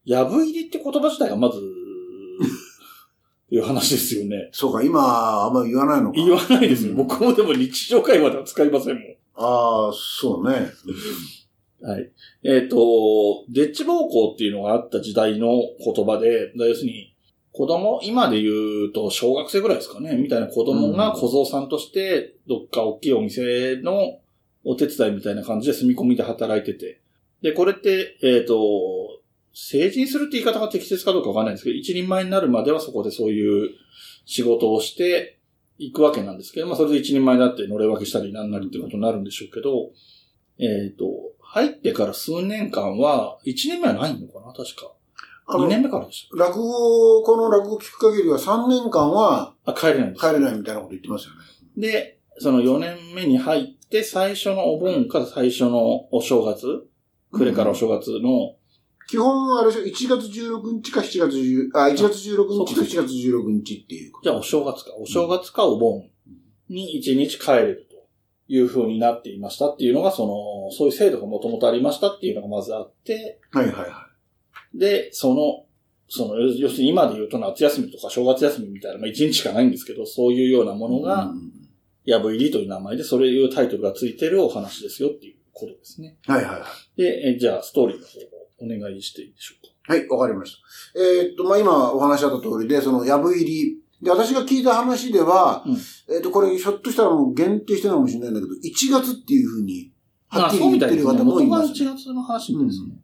[0.05, 1.59] やぶ入りって言葉自体がまず、
[3.49, 4.49] いう話ですよね。
[4.51, 6.15] そうか、今、あんまり言わないのか。
[6.15, 6.91] 言わないですよ。
[6.91, 9.03] うん僕もでも日常会話では使いませんもん。
[9.35, 10.67] ああ、そうね。
[11.81, 12.11] はい。
[12.43, 17.13] えっ、と、デッチ暴行っていうのがあった時代の言葉で、要するに、
[17.51, 18.51] 子供、今で言
[18.89, 24.19] うと小学生ぐらいですかね、みたいな子供が小僧さんとして、どっか大きいお店の
[24.63, 27.01] お手伝いみたいな感じで住み込みで働いてて。
[27.41, 29.16] で、これって、えっ、と、
[29.59, 33.71] 成人するって言い方が適切かどうかわかんないんですけど、一人前になるまではそこでそういう
[34.25, 35.39] 仕事をして
[35.79, 39.89] いくわけなんですけど、まあそれで一人前になって乗れ分けしたりなんなりってことになるんでしょうけど、
[40.59, 41.05] えっ、と、
[41.41, 44.91] 入ってから数年間は、1年目はないのかな確か。
[45.47, 49.71] 2あの、年目からでし落語、この落語聞く限りは3年間はた。
[49.71, 50.27] あ、帰れないんです。
[50.27, 51.39] 帰れないみたいなこと言ってますよね。
[51.77, 56.85] で、その4年目に入って、最初のお盆から最初のお正月、
[57.31, 58.56] 暮れからお正月の、
[59.07, 64.11] 基本、あれでしょ、1月16日か7月10、あ、1月16日と7月16日っていう。
[64.21, 64.91] じゃあお正月か。
[64.97, 66.09] お正月かお盆
[66.69, 67.95] に1日帰れると
[68.47, 74.07] いう風になっていましたっていうのが、その、そういう制度がもともとありましたっていうのがまずあって、はいはいは
[74.75, 75.65] で、その、
[76.09, 81.01] その、要要するに今で言うと夏休みとか正月休みみたいな、まあ1日しかないんですけど、そういうようなものい。
[81.03, 81.57] が、うん
[82.07, 86.15] やぶ入りという名前で、それいうタイトルがついてるお話ですよっていうことですね。
[86.25, 86.65] はいはいは
[86.95, 87.01] い。
[87.01, 89.93] で、えじゃあ、ストーリーの方をお願いしていいでしょうか？
[89.93, 90.57] はい、わかりまし
[90.93, 90.99] た。
[90.99, 93.77] えーっと、まあ、今お話しあった通りで、その、やぶ入り。
[94.01, 99.91] で、私が聞いた話では、うんえーっと、これ、ひょっとしたらもう限定してるのかもしれないんだけど、1月っていうふうに、
[100.27, 101.13] はっきり言ってるたいですね。
[101.13, 102.99] 元が方もいます、1月の話ですね。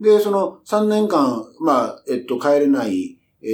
[0.00, 3.46] で、その3年間、まあ、えっと、帰れない、え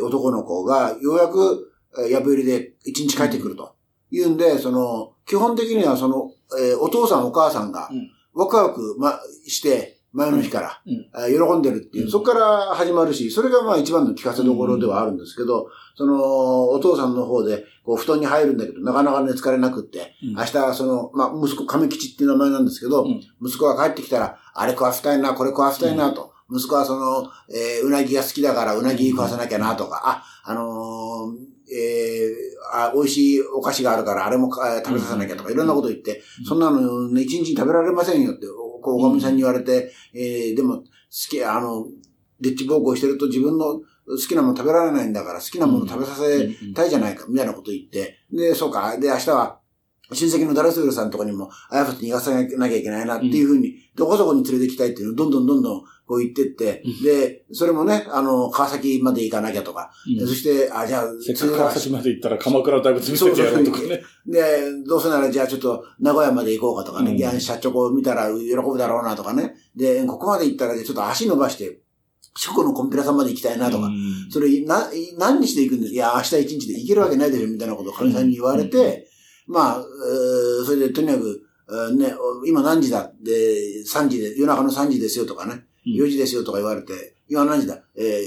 [0.00, 3.74] ー、男の子が、ようやく、えー、やぶ入りで1日帰ってくると。
[4.10, 12.10] いうんで、その、基本的にはその、えーお父さんお母さんがうん、ワクワク、ま、して、前の日から、喜んでるっていう、うん。
[12.10, 20.34] そこから始まるし、それがまあ一番の聞かせどころではあるんですけど、その、お父さんの方で、こう、布団に入るんだけど、なかなか寝つかれなくって、うん。
[20.34, 23.20] 明日、その、まあ、息子、亀吉っていう名前なんですけど、うん。
[23.44, 26.32] 息子が帰ってきたら、あれ食わせたいな、これ食わせたいなと。
[26.50, 36.44] 息子はその、えーうなぎが好きだから、うなぎ食わせなきゃなとか、あ、あのーえーあ、美味しいお菓子があるから、あれもか食べさせなきゃとか、いろんなこと言って、うん。
[36.44, 40.84] そんなのね、一日に食べられませんよって、おこう、おかみさんに言われて、えーでも、好
[41.30, 41.86] き、あの、
[42.40, 49.60] デッチ暴行してると自分の好きなもの食べられないんだから、好きなもの食べさせたいじゃないか、みたいなこと言って、で、そうか、で、明日は、
[50.12, 57.02] 親戚のダルスールさんとかにも、あやふって逃がさなきゃいけないなっていうふうに、どこそこに連れて行きたいっていうのをどんどんどんどんこう言ってって、うん。
[57.02, 60.26] で、それもね、あの、川崎まで行かなきゃとか、うん。
[60.26, 64.02] そして、あ、じゃあ、せっかく川崎まで行ったら鎌倉大仏見せてやろうとかね。
[64.26, 67.16] で、どうせならじゃあちょっと名古屋まで行こうかとかね、うん。
[67.16, 69.54] いや、社長を見たら喜ぶだろうなとかね。
[69.74, 71.80] で、ここまで行ったらちょっと足伸ばして、
[72.36, 74.30] 四国のコンピラさんまで行きたいなとか、うん。
[74.30, 79.08] それ、な、何日で行くんですいや、明日一日で行けるわけないでしょ、みたいなことをかみさんに言われて、
[79.46, 82.14] まあ、えーそれでとにかく、えーね、
[82.46, 83.32] 今何時だで、
[83.86, 87.82] 3時で、夜中の3時ですよとかね、うん4時ですよとか言われて、今何時だ？
[87.96, 88.20] え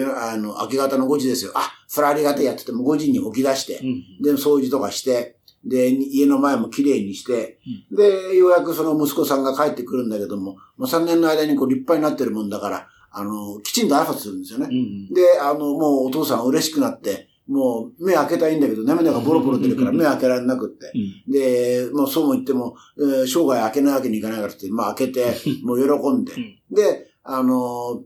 [0.00, 1.52] ーあの、明け方の5時ですよ。
[1.54, 4.22] あ、それありがてえやってても5時に起き出して、うん。
[4.22, 7.58] で、掃除とかして、で、に家の前もきれいにして、
[7.90, 14.68] で、ようやくその息子さんが帰ってくるんだけども、もう3年の間にこう立派になってるもんだから、あの、きちんと挨拶するんですよね。
[14.70, 20.92] うんで、あの、もうお父さん嬉しくなって、もう目開けたいんだけど、涙がボロボロ出るから目開けられなくって。
[20.94, 25.34] うんで、もうそうも言っても、えー生涯開けないわけにいかないからって、まあ開けて、
[25.64, 26.32] もう喜んで。
[26.70, 28.02] で、あの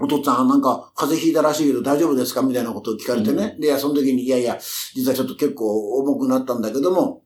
[0.00, 3.56] お父さんなんか風邪ひいたらしいけど大丈夫ですかみたいなことを聞かれてね。
[3.60, 4.58] で、いやその時に、いやいや、
[4.94, 7.24] 実はちょっと結構重くなったんだけども、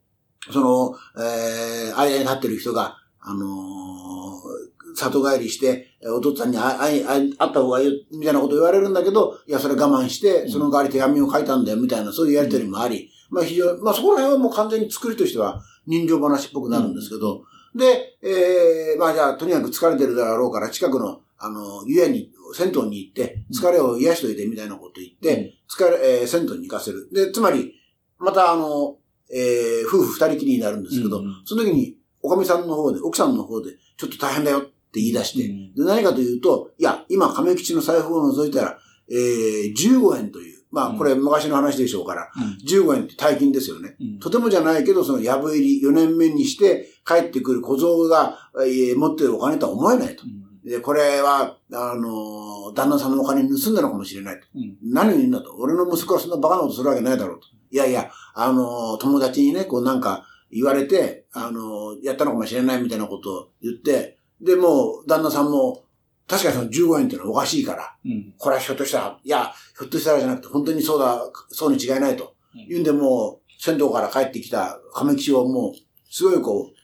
[0.50, 3.81] その、えー、間に立ってる人が、あのー
[4.94, 27.08] 里帰りして、えーお父さんに会い、会った方がいい、みたいなこと言われるんだけど、いや、それ我慢して、その代わり手紙を書いたんだよ、みたいな、そういうやりとりもあり、まあ非常に、まあそこら辺はもう完全に作りとしては人情話っぽくなるんですけど、で、えー、まあじゃあ、とにかく疲れてるだろうから、近くの、あの、湯屋に、銭湯に行って、疲れを癒しといて、みたいなこと言って、疲れ、えー、銭湯に行かせる。
[27.12, 27.74] で、つまり、
[28.18, 28.98] またあの、
[29.32, 31.42] えー、夫婦二人きりになるんですけど、うん。
[31.44, 38.78] その時に、おかみさんの方で、奥さんの方で、ちょっと大変だよって言い出して、うんで、何かというと、いや、今、亀吉の財布を除いたら、
[39.10, 42.30] えー、15円という、まあ、これ昔の話でしょうから、
[42.68, 43.96] 15円って大金ですよね。
[44.00, 50.24] うんとてもじゃないけど、その、やぶ入り4年目にして帰ってくる小僧が、えー持ってるお金とは思えないと。
[50.64, 54.46] で、これは、あのー旦那さんのお金盗んだのかもしれないと。
[54.54, 55.54] うん何を言うんだと。
[55.56, 57.46] 俺の息子はそんなバカなことするわけないだろうと。
[57.70, 65.84] いやいや、あのー友達にね、こうなんか言われて、あのーやったのかもしれないみたいなことを言って、で、もう、旦那さんも、
[66.28, 68.34] 確かにその15円ってのはおかしいから、うん。
[68.38, 72.34] これはひょっとしたら、いや、ひょっとしたらじゃなくて、本当にそうだ、そうに違いないと。
[72.68, 75.72] 言うんで、もう、銭湯から帰ってきた亀吉をもう、
[76.10, 76.82] すごいこう、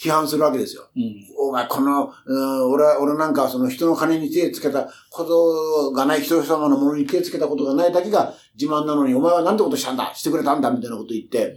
[0.00, 0.88] 批判するわけですよ。
[0.96, 1.48] うん。
[1.48, 10.12] お前、この、うん、俺は、俺なんか、その人の金に手つけたことがない、人様のものに手つけたことがないだけが自慢なのに、お前はなんてことしたんだ？
[10.14, 11.56] してくれたんだみたいなこと言って、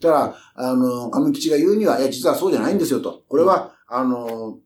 [0.00, 3.22] たら、あの、亀吉が言うには、いや、実はそうじゃないんですよと。
[3.28, 4.58] これは、あの、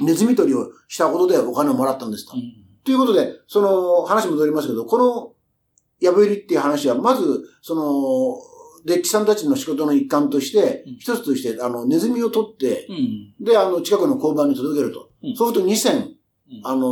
[0.00, 2.32] ネズミ捕りをしたことでお金をもらったんですと。
[2.84, 5.32] ということで、その話戻りますけど、この、
[6.00, 8.52] やぶ入りっていう話は、まず、その、
[8.84, 13.44] デッチさんたちの仕事の一環としてうん、一つとして、あの、ネズミを取って、うん。
[13.44, 15.10] で、あの、近くの交番に届けると。
[15.22, 15.36] うん。
[15.36, 16.14] そうすると2000、うん。
[16.64, 16.88] あの、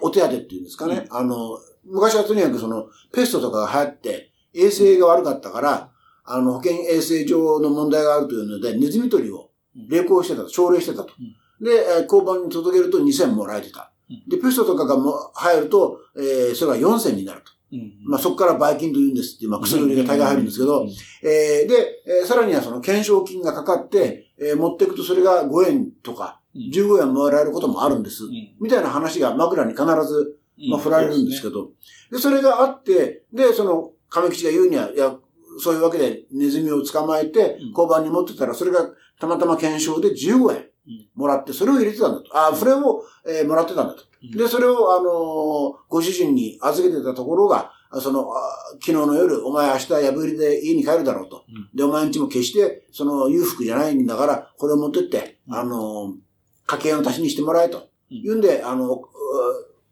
[0.00, 1.06] お手当っていうんですかね。
[1.10, 5.90] あの、昔はとにかくその、ペストとかが流行って、衛生が悪かったから、
[6.24, 9.50] あの、保健衛生上の問題があるというので、ネズミ捕りを
[9.90, 11.12] 励行してたと、奨励してたと。
[11.60, 13.92] で、えー交番に届けると2000もらえてた。
[14.28, 17.52] で、ペストとかがも入ると、えーそれが4000になると。
[17.72, 17.92] うん。
[18.04, 20.86] まあ、そこからバイキンと言うんですってまあ、薬売りが大概入るんですけど、
[21.22, 26.62] えーで、えーさらにはその懸賞金がかかって、えー持っていくとそれが5円とかうん。
[26.72, 28.24] 15円もらえることもあるんです。
[28.24, 28.54] うん。
[28.60, 30.38] みたいな話が枕に必ず、
[30.70, 31.54] まあ、振られるんですけど。
[31.54, 31.70] ど、
[32.10, 35.14] で、それがあって、で、その、亀吉が言うには、いや、
[35.60, 38.88] そういうわけでネズミを捕まえてうん、交番に持ってたら、それが
[39.20, 40.66] たまたま検証で15円
[41.14, 42.26] もらって、それを入れてたんだと。
[42.32, 44.02] あ、それを、えーもらってたんだと。
[44.02, 48.40] うんで、それを、あのーご主人に預けてたところが、あその、あ
[48.80, 51.44] 昨日の夜、お前明日破りで家に帰るだろうと。
[51.48, 56.28] うんで、お前んちも決して、その裕福じゃないんだから、これを持ってって、うんあのー
[56.66, 57.78] 家計の足しにしてもらえと。
[57.78, 59.00] うん言うんで、あの、う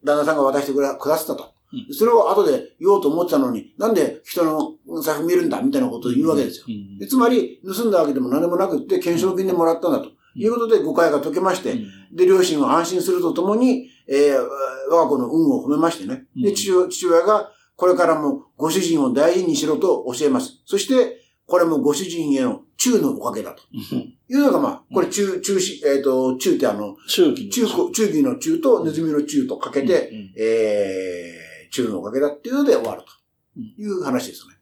[0.05, 1.45] 旦那さんが渡してくださったと。
[1.45, 6.67] うんそれを後で言おうと思ってたのに、なんで人の財布見るんだみたいなことを言うわけですよ。
[6.69, 10.11] うんでつまり、盗んだわけでも何もなくって、懸賞金でもらったんだと。
[10.37, 11.75] いうことで誤解が解けまして、
[12.13, 14.49] で、両親は安心するとともに、えー
[14.89, 16.27] 我が子の運を褒めましてね。
[16.37, 20.63] で、うん父親が、これからもご主人を大事にしろと教えます。
[20.65, 23.63] そして、これもご主人への中のおかげだと。
[23.93, 34.57] うんいうのが、まあ、これ中、中し、えっ、と、中ってあの、中期の中古、中義の中とネズミの中とかけて、うんうんえー、中のおかげだっていうので終わるという話ですね。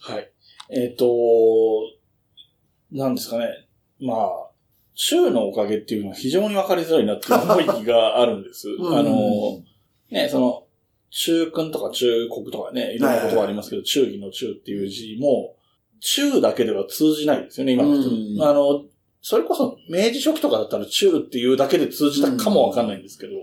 [0.00, 0.30] はい。
[0.70, 1.06] えっ、と、
[2.92, 3.46] なんですかね。
[4.00, 4.47] まあ、
[5.00, 8.68] 中のおかげっていうのは非常にわかりづらいなっていう思いがあるんです。
[8.76, 9.62] うんあの、
[10.10, 10.64] ね、その、
[11.10, 15.54] 中君とか中国とかね、いろんな言葉ありますけど、中義の中っていう字も、
[16.00, 18.10] 中だけでは通じないですよね、今の人。
[18.10, 18.86] うんあの、
[19.22, 23.34] それこそ明治初期とかだったら中っていうだけで通じたかもわかんないんですけど、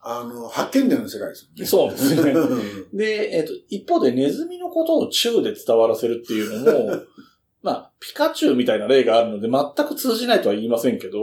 [0.00, 1.64] あの、発見伝の世界ですよね。
[1.64, 2.32] そうですね。
[2.32, 7.02] う んで、えっ、と、一方でネズミのことをチューで伝わらせるっていうのも、
[7.62, 11.20] まあ、ピカチュウみたいな例があるので全く通じないとは言いませんけど、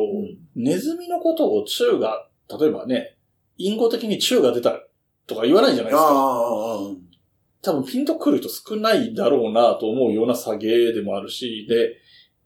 [0.55, 2.27] ネズミのことをチューが、
[2.59, 3.17] 例えばね、
[3.57, 4.79] 隠語的にチューが出た
[5.27, 6.09] とか言わないじゃないですか。
[7.61, 11.97] 多分ピンとくる人少ないだろうなと思うような下げでもあるし、で、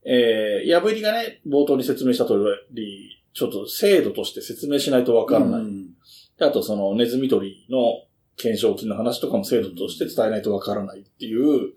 [0.05, 2.33] えー、破りがね、冒頭に説明した通
[2.71, 5.61] り、ちょっと制度として説明しないとわからない。
[5.61, 5.93] うん
[6.37, 8.05] であとそのネズミ捕りの
[8.37, 11.73] 懸賞金の話とかも制度として伝えないとわからないっていう、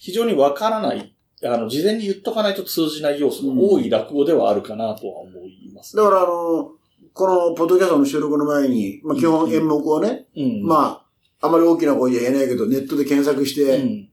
[0.00, 6.72] 非常にわからない、あの、事前に言っとかないと通じない要素が多い落語ではあるかなとは思います、だからあの、
[7.14, 10.62] このポッドキャストの収録の前に、まあ基本演目をね、うん。
[10.64, 11.04] あ、ま
[11.40, 14.08] あ、あまり大きな声じゃ言えないけど、ネットで検索しうて、ん。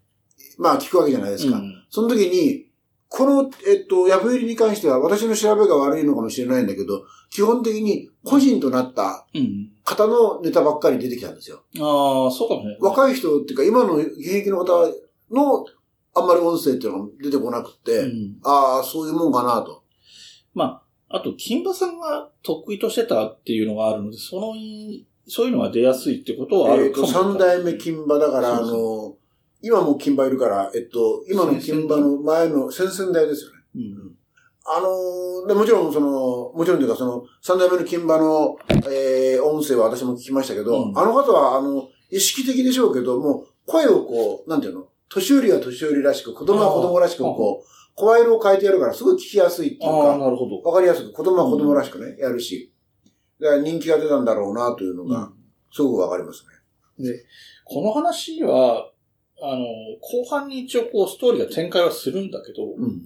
[0.58, 1.58] まあ聞くわけじゃないですか。
[1.58, 2.68] うんその時に、
[3.08, 9.72] この、えっと、ヤフ入りに関しては私の調べが悪いのかもしれないんだけど、基本的に個人となったうん。
[9.84, 11.64] 方のネタばっかり出てきたんですよ。
[11.80, 12.78] ああ、そうかもね。
[12.80, 14.86] 若い人っていうか、今の現役の方
[15.32, 15.66] の
[16.20, 18.38] あんまり音声っていうのが出てこなくて、うん。
[18.44, 19.84] ああ、そういうもんかなと。
[20.54, 24.54] まあ、あと、金馬さんが得意としてたっていうのがあるので、その、
[25.28, 27.32] そういうのが出やすいってことはあえっと、るかもしれない。
[27.32, 29.16] 三代目金馬だから、あの、
[29.62, 33.58] 今も金馬いるから、えっと、今の金馬の前の先々代ですよね。
[33.76, 34.16] うん。
[34.66, 38.58] あのーで、もちろんその、もちろんというかその、三代目の金馬の、
[38.90, 44.88] えー、音声は私も聞きましたけど、うんあの方は、あの、意識的でしょうけど、もう、声をこう、なんていうの？
[45.10, 50.62] 年寄りは年寄りらしく、子供は子供らしく、こう、声色を変えてやるから、すごい聞きやすいっていうか、なるほど。
[50.62, 52.72] わかりやすく、子供は子供らしくね、やるし、
[53.42, 55.32] だから人気が出たんだろうな、というのが、
[55.72, 56.46] すごくわかります
[57.00, 57.14] ね。
[57.66, 58.92] この話は、
[59.42, 59.66] あの、
[60.02, 63.02] 後半に一応こうストーリーが展開はするんだけど、うんうん。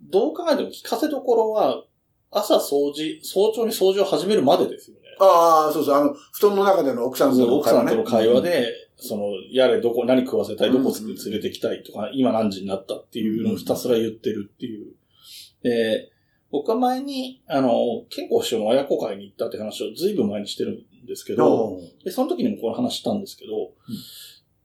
[0.00, 1.84] どう考えても聞かせどころは、
[2.30, 5.02] 朝掃除、早朝に掃除を始めるまでですよね。
[5.18, 8.50] ああ、そうそう、あの、布団の中での奥さんとの奥さんとの会話ね。
[8.50, 8.66] で、
[9.02, 14.94] その、やれ、どこ、何食わせたい、どこうん連れてきたいとか、今何時になったっていうのをひたすら言ってるっていう。
[15.62, 16.10] で、
[16.50, 23.72] 僕は前に、あの、健康師匠の親子会に行ったって話をずいぶん前にしてるんですけど、で、その時にもこの話したんですけど、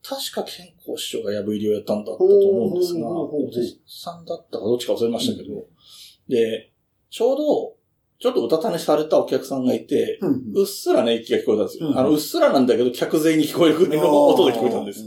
[0.03, 5.65] 確か健康師匠が破りをやったんだったと思うんですが、お弟子さんだったかどっちか忘れましたけど、
[6.27, 6.71] で、
[7.09, 7.76] ちょうど、
[8.19, 10.29] ちょっとうたた寝されたお客さんがいて、うん。
[10.29, 11.89] うんうっすらね、息が聞こえたんですよ。
[11.89, 11.97] うん。
[11.97, 15.03] あの、うっすらなんだけど、客全員に聞こえるぐらいの音で聞こえたんです。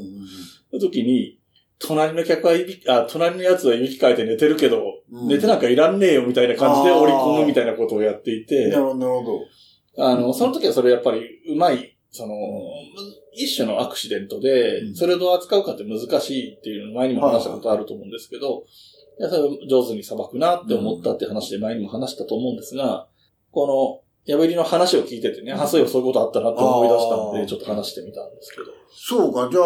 [0.70, 1.38] その時に、
[1.80, 5.28] 隣の客はいびき、あ、隣のやつはいびきかいて寝てるけど、うん。
[5.28, 9.24] 寝てなんかいらんねえよみたいな感じで織り込むみたいなことをやっていて、なるほど、なるほ
[9.96, 10.04] ど。
[10.06, 12.34] あの、その時はそれやっぱりうまい、その、
[13.34, 14.94] 一種のアクシデントでう、ん。
[14.94, 23.08] それをどう扱うかって難しいっていうの前にも話したことあると思うんですけど、いやそれを上手に裁くなって思ったって話で前にも話したと思うんですが、
[23.50, 28.64] この、破りの話を聞いててね、あ、そういえばそういうことあったなって思い出したんで、ちょっと話してみたんですけど。
[28.92, 29.64] そうか、じゃあ、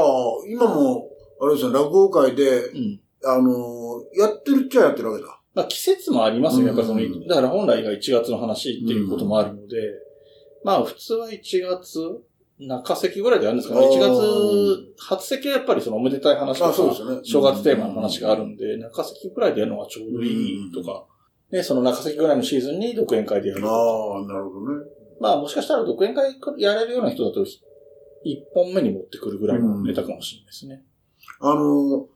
[0.48, 1.08] 今も、
[1.40, 3.00] あれですよ、落語会で、うん。
[3.26, 5.40] あのーやってるっちゃやってるわけだ。
[5.54, 6.66] まあ季節もありますよ。
[6.66, 9.76] やっぱりその、うんだから本来が1月の話っていうこともあるので、
[10.62, 12.00] まあ普通は1月、
[12.58, 13.86] 中席ぐらいでやるんですかね。
[13.86, 17.20] あー1月、初席はやっぱりそのおめでたい話とあ、そうでか、すよね。
[17.24, 21.04] 正月テーマの話があるんで、中席ぐらいでやるのがちょうどいいとか、
[21.50, 23.72] で、その中席ぐらいのシーズンに独演会でやるとか。
[23.74, 24.84] ああ、なるほどね。
[25.20, 27.46] まあもしかしたら独演会やれるような人だと、1
[28.54, 30.82] 本目に持ってくるぐらいのネタかもしれないですね。
[31.40, 32.06] あのー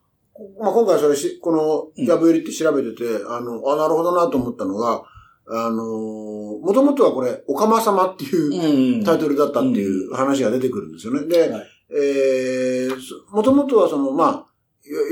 [0.60, 5.02] まあ、今回それし、この、やぶ入りって調べてて、あの、あ、なるほどなと思ったのが、
[5.50, 11.26] あのもともとはこれ、おかま様っていうタイトルだったっていう話が出てくるんですよね。
[11.26, 14.46] で、はい、えー、もともとはその、まあ、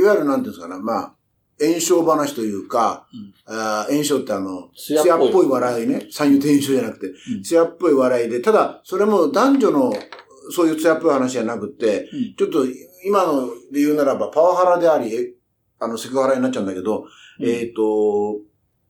[0.01, 1.14] いわゆるなんていうんですかね、まあ、
[1.59, 3.07] 炎症話というか、
[3.46, 5.46] うん、あ炎症ってあの、艶っぽい。
[5.46, 6.07] 笑いね。
[6.11, 9.92] 三遊転症じゃなくて、艶っぽい笑いで、ただ、それも男女の
[10.51, 12.66] そういう艶っぽい話じゃなくて、うん、ちょっと
[13.05, 15.35] 今ので言うならばパワハラであり、
[15.79, 17.07] あの、セクハラになっちゃうんだけど、
[17.40, 18.38] うん、えっ、ー、と、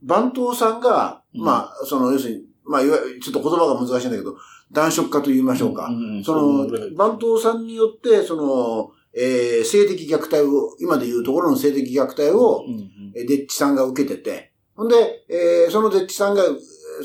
[0.06, 4.36] 番頭さんが、まあ、その、要するに、まあ、いわゆる、ちょっと言葉が難しいんだけど、
[4.72, 5.90] 男色化と言いましょうか。
[6.24, 12.64] その、番頭さんによって、その、えー、性的虐待を、今で言うところの性的虐待を、
[13.14, 16.42] え、うん、デッチさんが受けてて、ほんで、えー、そのデッチさんが、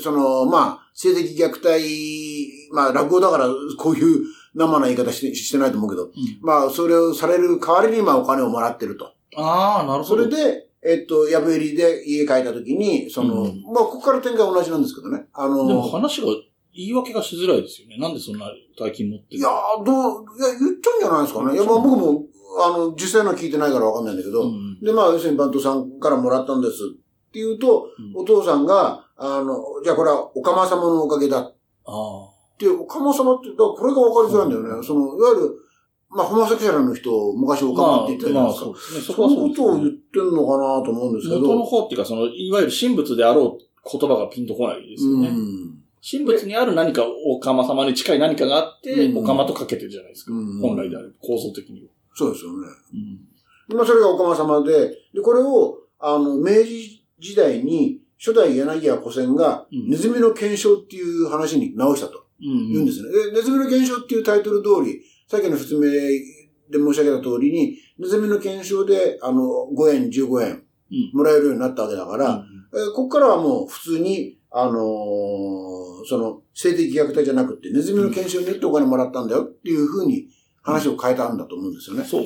[0.02, 6.12] その、まあ、性的虐待、まあ、落語だから、こういう生な言い方してしてないと思うけど、うん、
[6.42, 9.14] まあ、それをされる代わりに、まあ、お金をもらってると。
[9.36, 10.24] ああ、なるほど。
[10.24, 15.26] それで、えっと、やぶえりで家帰った時に、その、うん、まあ、ここから展開同じなんですけどね。
[15.32, 16.26] あのでも話が
[16.74, 17.96] 言い訳がしづらいですよね。
[17.98, 18.46] なんでそんな
[18.78, 19.48] 大金持ってるいや
[19.84, 21.54] どう、いや、言っちゃうんじゃないですかね。
[21.54, 22.24] いや、まあ僕も、
[22.60, 31.38] あの、実際の聞いてないからわかんないんだけど、うん、で、まあ、要するにバントさんからもらったんですって言うと、うん、お父さんが、あの、じゃあこれはおかま様のおかげだ。
[31.38, 31.52] あ
[31.86, 32.32] あ。
[32.58, 34.86] で、おかま様って、だこれがわかりづらいんだよね。
[34.86, 35.58] その、いわゆる、
[36.14, 38.66] まあ、ホモセクシャルの人を昔おかまって言ったじゃないですか。
[38.66, 39.00] まあ、まあ、そうですね。
[39.00, 41.40] そこはそう、ね、ことを言ってんのかなと思うんですけど。
[41.40, 45.28] 元の方っていうか、その、いわゆる神仏であろう言葉がピンとこないですよね。
[45.28, 50.32] うん神仏にある何か、おかま様に近い何かがあって、おかまとかけてるじゃないですか。
[50.60, 51.90] 本来である、構造的には。
[52.12, 52.66] そうですよね。
[53.70, 62.26] うん、まあ、それがおかま様で、で、これを、あの、明治時代に、初代柳家古戦が、ネズミの検証っていう話に直したと。
[62.40, 63.08] 言うんですね。
[63.30, 70.62] で、ネズミの検証っていうタイトル通り、さっきの説明で申し上げた通りに、ネズミの検証で、あの、5円、15円、
[71.14, 74.74] もらえるようになったわけだから、うんえここからはもう普通に、あのー、
[76.06, 80.28] その、性的虐待じゃなくて、ネズミの検証によってお金もらったんだよっていうふうに
[80.62, 82.04] 話を変えたんだと思うんですよね。
[82.04, 82.24] そう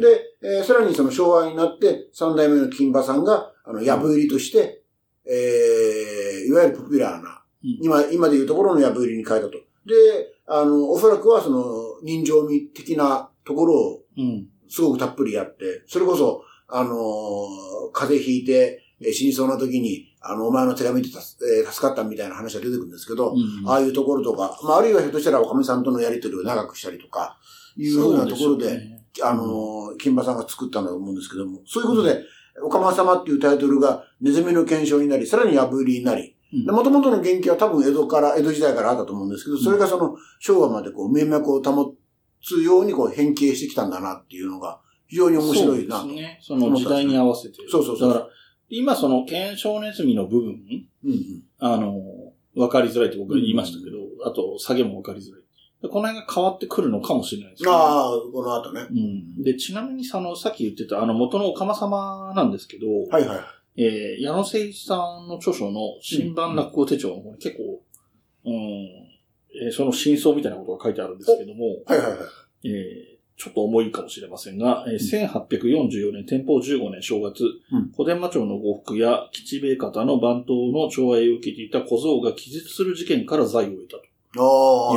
[0.00, 4.82] で、えー、さらにその昭和になって、三代目の金馬さんが、あの、やぶ入りとして、
[5.26, 9.52] えー、いわゆるポピュラーな、うん、今、今でいうところのやぶ入りに変えたと。
[9.86, 14.04] で、あの、おそらくはその、人情味的なところを、
[14.68, 16.94] すごくたっぷりやって、それこそ、あのー、
[17.92, 21.24] 風邪ひいて、死にそうな時に、あの、お前の手紙で助
[21.80, 27.38] かったみたいな話が出てくるんですけど、うん、ああいうところとか、まあ、あるいはひょっとしたらおかみさんとのやりとりを長くしたりとか、
[27.76, 32.22] いうふうなところで、でね、あの、金馬さんが作ったんだと思うんですけども、そういうことで、
[32.62, 41.94] おかま様っていうタイトルがネズミの検証になり、さらに破りになり、もともとの原型は多分江戸から、江戸時代からあったと思うんですけど、それがその昭和までこう、名脈を保
[42.42, 46.38] つようにこう変形してきたんだなっていうのが、非常に面白いなそうですね。
[46.42, 47.56] その時代に合わせて。
[47.70, 48.08] そうそうそう。
[48.08, 48.28] だから、
[48.68, 50.60] 今その検証ネズミの部分、
[51.04, 52.00] うんうん、あの、
[52.56, 55.42] わかりづらいって僕が言いましたけど、うんうん、あと、下げもわかりづらい。
[55.88, 57.70] この辺が変わってくるのかもしれないですね。
[57.70, 58.86] ああ、この後ね。
[58.90, 59.42] うん。
[59.42, 63.40] で、ちなみにその、さっき言ってた、あの、元のおかま様なんですけど、はいはい。
[63.76, 67.82] えー、矢野誠一さんの著書の新版落語手帳の方に結構、
[68.44, 72.68] うん、えー、その真相みたいなことが書いてあるんですけども、はいはいはい。
[72.68, 84.04] えー、ちょっと重いかもしれませんが、えー、1844年、天保15年正月、うん、小伝馬町の呉服や吉兵衛方の番頭の寵愛を受けていた小僧が気絶する事件から財を得たと。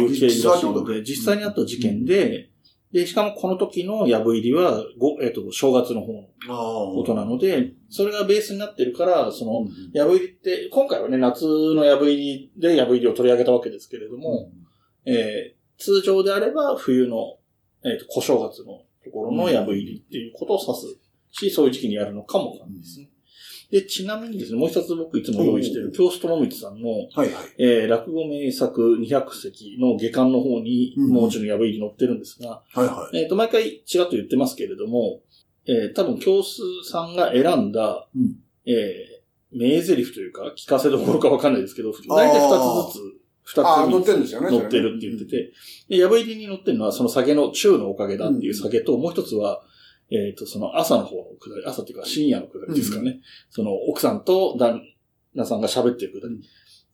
[0.01, 2.49] いう経緯らしいので、実際にあった事件で、
[2.95, 14.49] で、しかもこの時のやぶ入りは、ご、えっ、と、正月の方のことなので、それがベースになってるから、その、やぶ入りって、今回はね、夏のやぶ入りでやぶ入りを取り上げたわけですけれども、
[15.05, 17.35] うん、えー、通常であれば冬の、
[17.83, 23.09] えっ、と、小正月のところのやぶ入りっていうことを指すし、そういう時期にやるのかもないですね。
[23.71, 35.21] で、ちなみにですね、もう一つ僕いつも用意している、京須智光さんの、はいはい、えー、落語名作200席の下巻の方に、もうちろんやぶ入り載ってるんですが、はいはい、えっ、ー、と、毎回ちらっと言ってますけれども、
[35.67, 36.43] えー、多分京須
[36.83, 38.35] さんが選んだ、うん、
[38.65, 44.49] えー、名台詞というか、聞かせどころかわかんないですけど、大体二つずつ、二つ載ってるんですよね。
[44.49, 45.51] 載ってるって言ってて、
[45.89, 49.61] で、やぶ入りに載ってるのはその下げの中のおかげだっていう下げと、もう一つは、
[50.11, 53.11] えっ、ー、と、その朝の方のくだり、朝っていうか深夜のくだりですかね。
[53.11, 54.81] うん、その奥さんと旦
[55.33, 56.41] 那さんが喋ってるくだり。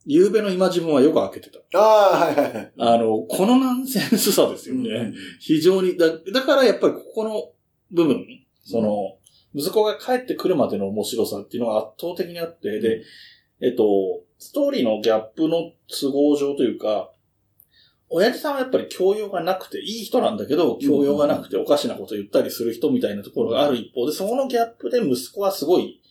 [0.04, 1.78] 夕べの今自分はよく開けてた。
[1.78, 2.72] ああ、はいはいはい。
[2.76, 4.90] あの、このナンセンスさですよね。
[4.90, 7.52] うん、非常に、だ、だからやっぱりここの
[7.92, 8.24] 部分、
[8.64, 9.18] その、
[9.54, 13.02] 息子が帰ってくるまでの面白さっていうのが圧倒的にあって、で、
[13.60, 13.84] えっと、
[14.38, 17.12] ストーリーのギャップの都合上というか、
[18.14, 23.76] 親父さんはやっぱり教養がなくて、いい人なんだけど、教養がなくておかしなこと言ったりする人みたいなところがある。
[23.76, 26.02] 一方で、そこのギャップで息子はすごい、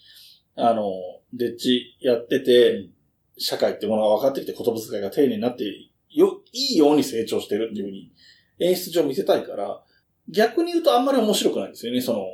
[0.56, 0.91] あの、
[1.32, 2.89] デッチやってて、
[3.38, 5.64] 社会ってものが分かってきて言葉遣いが丁寧になって、
[6.10, 8.12] よ、いいように成長してるっていうふうに
[8.60, 9.82] 演出上見せたいから、
[10.28, 12.26] 逆に言うとあんまり面白くないんですよね、その、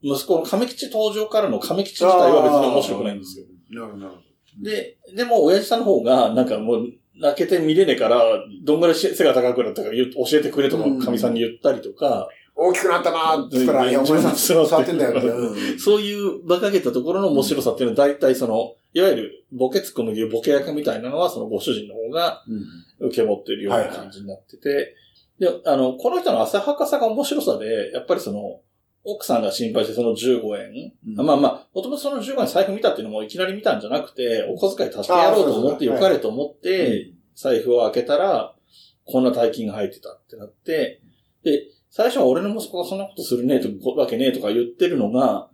[0.00, 3.46] 息子の亀吉登場からの亀吉自体は別に面白くないんですよ。
[3.70, 4.28] なるほど、なるほど。
[4.62, 6.86] で、でも親父さんの方が、なんかもう、
[7.20, 8.22] 泣けて見れねえから、
[8.64, 15.28] どんぐらい背が高くなったか教えてくれとか、神さんに言ったりとか、大きくなったなーって言ったら、いや、お前さんそう触ってんだよって。
[15.28, 15.78] うん。
[15.78, 22.42] そういう馬鹿げたところの面白さっていうのは、大体その、いわゆるボケツッコの言うボケ役みたいなのは、そのご主人の方が
[22.98, 24.96] 受け持ってるような感じになってて、
[25.38, 28.60] で、あの、この人の浅はかさが面白さで、やっぱりその、
[29.10, 30.92] 奥さんが心配してその15円。
[31.16, 31.26] うん。
[31.26, 38.54] まあまあ、もともとその15円財布見たっていうのもいきなり見たんじゃなくて、お小遣い足してやろうと思って、よかれと思って、財布を開けたら、
[39.06, 41.00] こんな大金が入ってたってなって、
[41.42, 45.48] で、最初は俺の息子がそんなことするねえと、わけねえとか言ってるのが、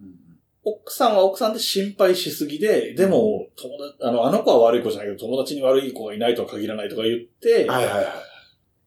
[0.64, 8.06] 奥さんは奥さんで心配しすぎで、でも、友達、あの、あの子は悪い子じゃないけど、友達に悪い子がいないとは限らないとか言って、はいはいはい。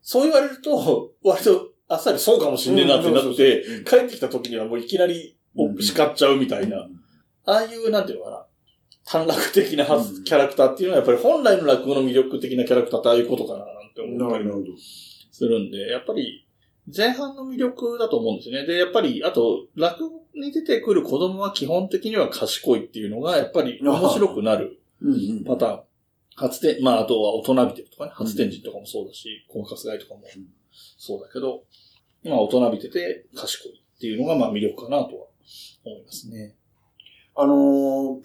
[0.02, 5.38] そう言われると、割とあっさりそうかもしんねえなってなって、うん帰ってきた時にはもういきなり
[5.80, 6.88] 叱っちゃうみたいな、
[7.46, 8.46] ああいう、なんていうのかな、
[9.06, 14.48] 短絡的なキャラクターっていうのはやっぱり本来の落語の魅力的なキャラクターってああいうことかななんて思ったり。
[15.38, 16.48] するんで、やっぱり
[16.96, 18.66] 前半の魅力だと思うんですよね。
[18.66, 24.80] で、やっぱり、あと、落語に出てくる子供は基本的には賢いっていうのが、やっぱり面白くなる
[25.46, 25.82] パターン。
[26.36, 30.22] 初天、まあ、あとは大人びてるとかね、初天神とかもそうだし、コンカスガイとかも
[30.98, 31.64] そうだけど、
[32.24, 35.28] まあ、大人びてて賢いっていうのが、まあ、魅力かなとは
[35.86, 36.56] 思いますね。
[37.36, 38.22] あのー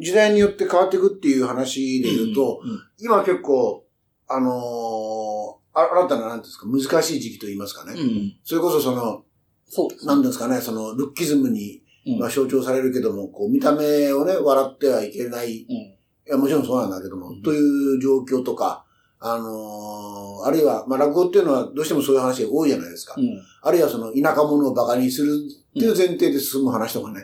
[0.00, 3.84] 時代によって変わっていくっていう話で言うと、うん、今結構、
[4.28, 7.94] あのーあ新たな、なんですか、難しい時期と言いますかね。
[8.00, 8.36] うん。
[8.44, 9.24] それこそその、
[9.66, 10.08] そうですね。
[10.08, 15.58] なんですかね、その、ルッキズムに、うんまあ、象徴されるけども、こう、見た目をね、笑ってはいけない。
[15.62, 16.32] いうん。
[16.32, 17.58] や、もちろんそうなんだけども、うんとい
[17.96, 18.84] う状況とか、
[19.20, 23.14] あのーあるいは、まあ、落語っていうのはどうしてもそういう話が多いじゃないですか。
[23.18, 23.28] うん。
[23.62, 27.22] あるいはその、田舎者を馬鹿にするっていう前提で進む話とかね。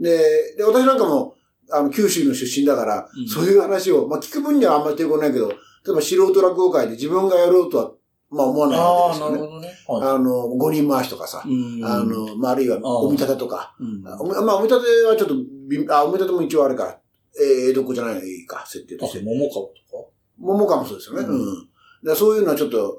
[0.00, 1.36] で、で、私なんかも、
[1.70, 5.54] あの、九州の出身だから、うんそういう話を、まあ、聞く分にはあんまり抵抗ないけど、例
[5.90, 7.92] えば素人落語会で自分がやろうとは、
[8.28, 9.36] まあ、思わないわああ、けですよね。
[9.36, 9.68] なるほどね。
[9.86, 11.48] はあの、五人回しとかさ、い。
[11.48, 11.84] うん。
[11.84, 14.02] あ、の、まあ、あるいは、あお見立てとか、うん。
[14.06, 15.34] あおまあ、お見立てはちょっと
[15.68, 16.98] び、あ、お見立ても一応あれか、
[17.38, 19.20] えー、江戸っ子じゃないか、設定として。
[19.22, 21.26] 桃川と桃かもそうですよね。
[21.26, 21.68] ううんん。
[22.04, 22.94] でそういうのはちょっと、う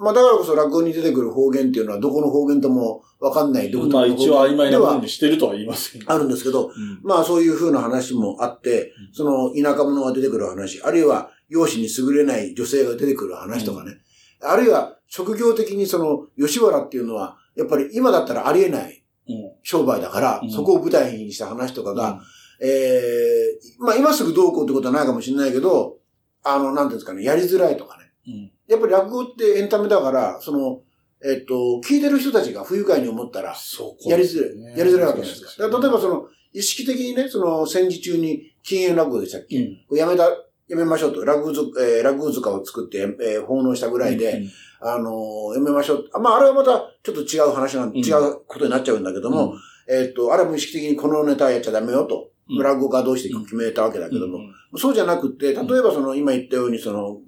[0.00, 3.98] ーまあだからこそ落語に出てくる方言っていうのはどこの方言ともわかんない独か。
[3.98, 6.10] まあ、特の一応曖昧なでは部分にしてるとは言いますけど。
[6.10, 7.00] あるんですけど、うん。
[7.02, 13.98] まあそういう風な話もあってうん、その田舎者が出てくる話、あるいは容姿に優れない女性が出てくる話とかね。
[14.42, 19.52] あるいは職業的にその吉原っていうのは、やっぱり今だったらありえないうん。
[19.62, 22.20] 商売だから、うんそこを舞台にした話とかが、
[22.60, 25.98] ええまあ今すぐどうこうってことはないかもしれないけど、
[26.44, 28.04] あの、なんですかね、やりづらいとかね。
[28.26, 28.52] うん。
[28.68, 30.80] やっぱり落語ってエンタメだから、その、
[31.24, 35.62] えっと、聞いてる人たちが不愉快に思ったら、そうやりづらい、やりづらいわけじゃないですか。
[35.62, 39.96] だから例えばその、の、意識的にね、その戦時中に禁煙落語でしたっけ、うん。
[39.96, 40.24] やめた、
[40.68, 46.08] やめましょうと、落語図、えー、落語塚を作って、えー奉納したぐらいで、うん、あのーやめましょう。
[46.12, 49.54] あまあ、あれはまたちょっと違う話なん、うん違うことになっちゃうんだけども、
[49.88, 52.58] えっと、あれは無意識的にこのネタはやっちゃダメよと、うん。
[52.58, 57.20] 落語家同士で決めたわけだけども、うんそうじゃなくて、例えばその、今言ったように、その、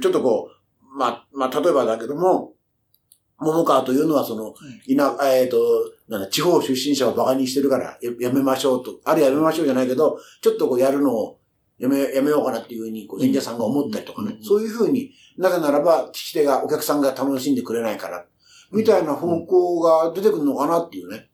[0.00, 2.52] ちょっとこう、まあ、まあ、例えばだけども、
[3.38, 4.54] 桃川というのはその、
[4.86, 5.56] いな、えっ、と、
[6.08, 11.40] なんだ、地方出身者を馬鹿にしてるからや、やめましょうと、あるやめましょうじゃないけど、ちょっとこうやるのを
[11.78, 14.44] やめ、やめようかなっていうふうに、こう、演者さんが思ったりとかね、うん。
[14.44, 18.24] そういうふうになぜならば、聞き手が、お客さんが楽しんでくれないから、
[18.70, 21.28] みたいな方向が出てくるのかなっていうね、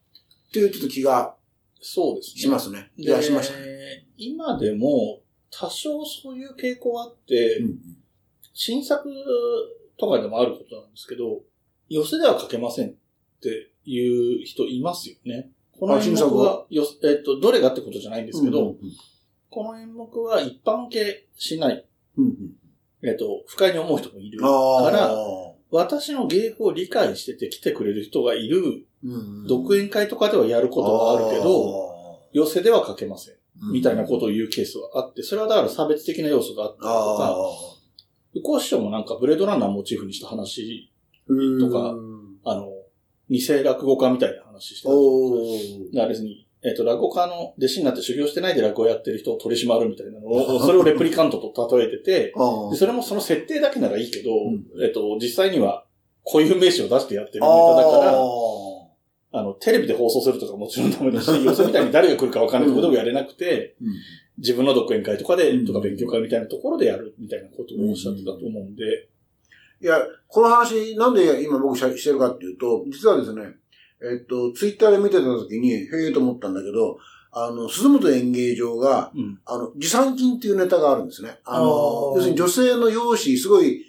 [0.49, 1.35] っていうちょっと気が
[1.81, 2.41] そうですね。
[2.43, 2.91] しますね。
[2.97, 4.07] いでや、しましたね。
[4.16, 5.20] 今でも、
[5.51, 7.79] 多少そういう傾向はあって、うん
[8.61, 9.09] 新作
[9.97, 11.43] とかでもあることなんですけど、
[11.89, 12.95] 寄せでは書けませんっ
[13.41, 15.51] ていう人いますよね。
[15.79, 16.66] このあ演新作は？
[16.68, 18.76] 目は、よえっと、どれがってことじゃないんですけど、うんうん
[19.51, 21.87] この演目は一般受けしない。
[22.16, 22.35] うんうん
[23.03, 24.41] えっと、不快に思う人もいる。
[24.41, 24.47] か
[24.93, 25.14] ら
[25.71, 33.35] 私の芸風を理解してて来てくれる人がいる、うん独演会とかではやることはあるけど、寄せでは書けません。
[33.73, 37.37] みたいなことを言うケースはあって、それはだから差別的な要素があったりとあか、
[38.35, 40.91] 宇高師匠もなんかブレードランナーモチーフにした話、
[41.29, 41.33] あ。
[41.61, 41.95] とか
[42.45, 42.69] あの、
[43.31, 44.91] 偽落語家みたいな話してた。
[44.91, 45.95] おー。
[45.95, 52.35] だから別に、えっ、と、落語家の弟子になって修行してないで落語やってる人を取り締まるみたいなのを、 それをレプリカントと例えてて、
[52.75, 55.85] それもその設定だけならいいけど、うえっ、と、実際には
[56.25, 58.13] 固有名詞を出してやってるネタだから、
[59.31, 63.89] あの、テレビで放送するとかもちろんダメだし、よそみたいに誰が来るかわかんないところでもやれなくて、うん。
[64.39, 69.09] 自分の独演会とかで、うんとか勉強会みたいなところでやるみたいなことをおっしゃってたと思うんで、
[69.81, 73.43] いや、この話、なんで今僕ししてるかっていうと、実はですね、
[74.03, 76.99] えっと、ツイッターで見てた時に、へえと思ったんだけど、
[77.31, 79.39] あの、鈴本演芸場が、うん。
[79.45, 81.39] あの、持参金っていうネタがあるんですね。
[81.45, 83.85] あの、要するに女性の容姿、すごい、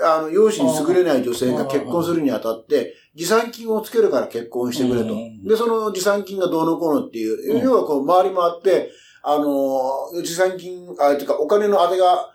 [0.00, 5.44] あの、容姿に優れない女性が結婚するにあたって、持参金をつけるから結婚してくれとうん。
[5.44, 8.90] で、その持参金がどうのこうのっていう、うん要はこう、回り回って、
[9.22, 12.30] あの、持参金、あ、ていうか、お金の当てが、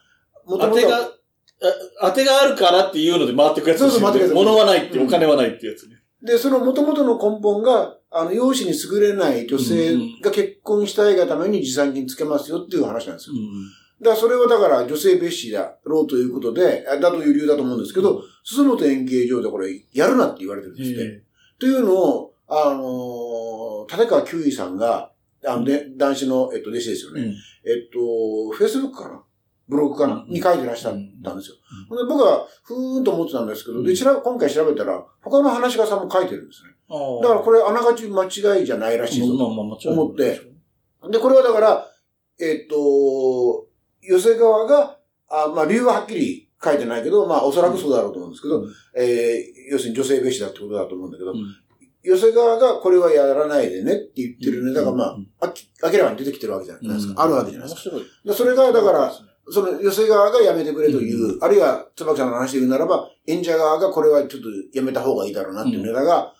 [0.45, 5.96] も当てが、あ当てがあるからっていうので回ってくやつですよねそうそう回ってくやつ物はないって、うんお金はないってやつね。
[6.21, 13.35] で、その元々の根本が、あの、容姿に優れない女性が結婚したいがために持参金つけますよっていう話なんですよ。
[14.01, 21.03] だからそれはだから女性蔑視だろうということで、あだという理由だと思うんですけど、鈴本演芸場でこれやるなって言われてるんですって。
[21.03, 21.23] え
[21.59, 23.57] というのを、あのー
[23.89, 25.11] 立川九衣さんが、
[25.45, 27.21] あの、で、男子の、えっと、弟子ですよね。
[27.21, 29.21] えうんえっと、フェイスブックかな
[29.67, 30.93] ブログかなうんに書いてらっしゃっ
[31.23, 31.55] たんですよ。
[31.89, 36.69] うで僕は、ふーんと思ってたんですけど、で、調べ今回調べたら、他の話し家さんも書いてるんですね。
[37.21, 40.41] だからこれ、あながち間違いじゃないらしいぞまあまあまあ間違いない思って。
[41.11, 41.87] で、これはだから、
[42.39, 43.67] えっと、
[44.01, 44.97] 寄せ側が、
[45.29, 48.73] あまあ理由ははっきり書いてないけど、まあおそらくそうだろうと思うんですけど、うん。
[48.95, 51.37] えー要するに女性蔑視だってことだと思うんだけど、うん。
[52.03, 57.21] 寄せ側がこれはやらないでねって言ってるネタが、まあうん、あき明らかに出てきてるわけじゃないですか。
[57.21, 58.33] あるわけじゃないですか。
[58.33, 59.11] それが、だから、
[59.49, 66.33] その寄せ側がやめてくれという、あるいは、椿さんの話で言うならば、演者側がこれはちょっとやめた方がいいだろうなっていうネタが、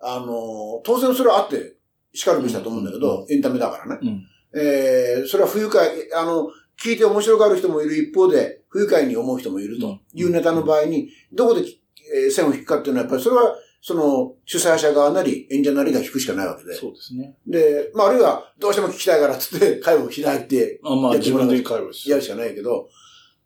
[0.00, 1.74] あの、当然それはあって、
[2.12, 3.98] 叱るべきだと思うんだけど、エンタメだからね。
[4.02, 4.26] うん。
[4.56, 6.48] えー、それは不愉快、あの、
[6.82, 13.56] 聞いて面白がる人もいる一方で、不愉快に思う人もいるというネタの場合に、どこで、えー線を引くかっていうのは、やっぱりそれは、
[13.86, 16.72] その、主催者側なり、演者なりが引くしかないわけで。
[16.74, 17.36] そうですね。
[17.46, 22.88] で、まあ、あるいは、どうしても聞きたいからっつって、会を開いて、あまあ自分で会話しやるしかないけど、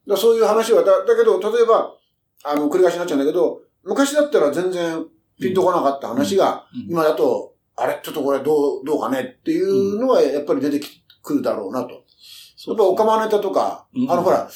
[0.07, 1.93] だそういう話は、だだけど、例えば、
[2.45, 5.07] あの、繰り返しになっちゃうんだけど、昔だったら全然
[5.41, 10.81] ピンとこなかった話が、うん今だと、あれ、ちょっとこれどう、どうかねっていうのは、やっぱり出て
[11.21, 12.05] くるだろうなと。
[12.69, 14.49] やっぱ、オカマネタとか、うんあの、ほら、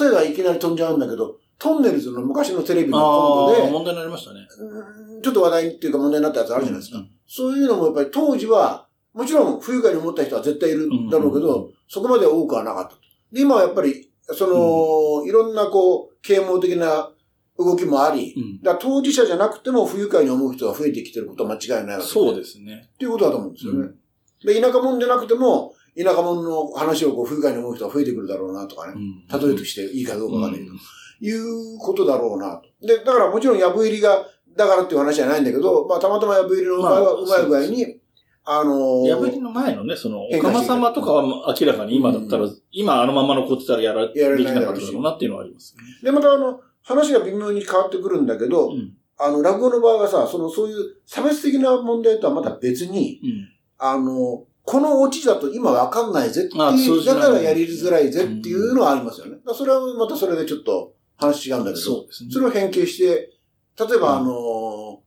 [0.00, 4.46] 例えばいきなり飛んじゃうんだけど、トンネルズの昔のテレビのコントで、問題になりましたね。
[4.58, 6.98] うんちょっと話題っていうか問題になったやつあるじゃないですか。
[6.98, 12.96] うんそういうのもやっぱり当時は、もちろん不愉快に思った人は絶対いるだろうけど、うんそこまで多くはなかったと。
[13.32, 17.10] で、今はやっぱり、その、いろんなこう、啓蒙的な
[17.58, 22.90] 動きもあり、うんだ当事者じゃなくても不愉快に思う人が増えてきてることは間違いないわけそうですね。
[22.94, 23.78] っていうことだと思うんですよね。
[23.80, 23.98] うん
[24.44, 28.94] で、田舎者でなくても、田舎者の話をこう不愉快に思う人が増えてくるだろうなとかね。
[29.28, 30.72] 例えとしていいかどうかわかんないけど。
[31.20, 32.86] いうことだろうなと。
[32.86, 38.00] で、だからもちろんヤブ入りが、だからっていう話じゃないんだけど、まあたまたまヤブ入りの場合はまあうまい具合に、
[38.44, 45.82] あのー、破りの前のね、その、おかま様とかは明らかに今だったら、今あのまま残ってたらやら、やられできなかっただろうなっていうのはありますね。
[46.02, 48.94] で、またあの、話が微妙に変わってくるんだけど、うん。
[49.18, 53.48] あの、落語の場合はさ、その、そういう差別的な問題とはまた別に、うん。
[53.78, 59.38] あの、このオチだと今わかんないぜってあいう、だからやりづらいぜっていうのはありますよね。
[59.54, 62.30] それはまたそれでちょっと話違うんだけど、そうですね。
[62.30, 63.32] それを変形して、
[63.78, 65.02] 例えばあの、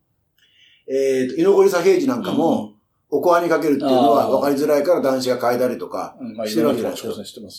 [0.88, 2.76] えっ、と、居残り左平次なんかも、
[3.10, 7.52] おこわにかけるっていうのは分かりづらいから男子が変えたりとか、してるろわけじゃないですか。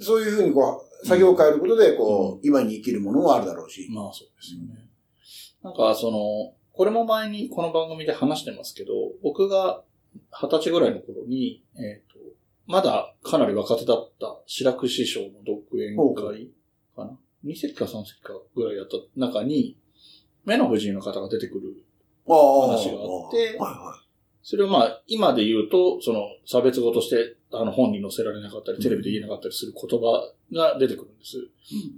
[0.00, 3.86] そういうふうにこう、作業を変えることで、こう、今に生きるものもあるだろうし。
[3.90, 4.88] まあ、そうですよね。
[5.62, 8.92] なんか、その、これも前にこの番組で話してますけど、
[9.22, 9.82] 僕が
[10.42, 12.18] 二十歳ぐらいの頃に、えっ、と、
[12.66, 16.50] まだかなり若手だった白く師匠の独演会
[16.96, 19.76] かな ?2 席か3席かぐらいやった中に、
[20.44, 21.84] 目の不自由な方が出てくる。
[22.26, 23.58] 話があって
[24.42, 31.48] それをまあ、今で言うと、その、差別語として、あの、本に載せられなかったり、テレビで言えなかったりする言葉が出てくるんです。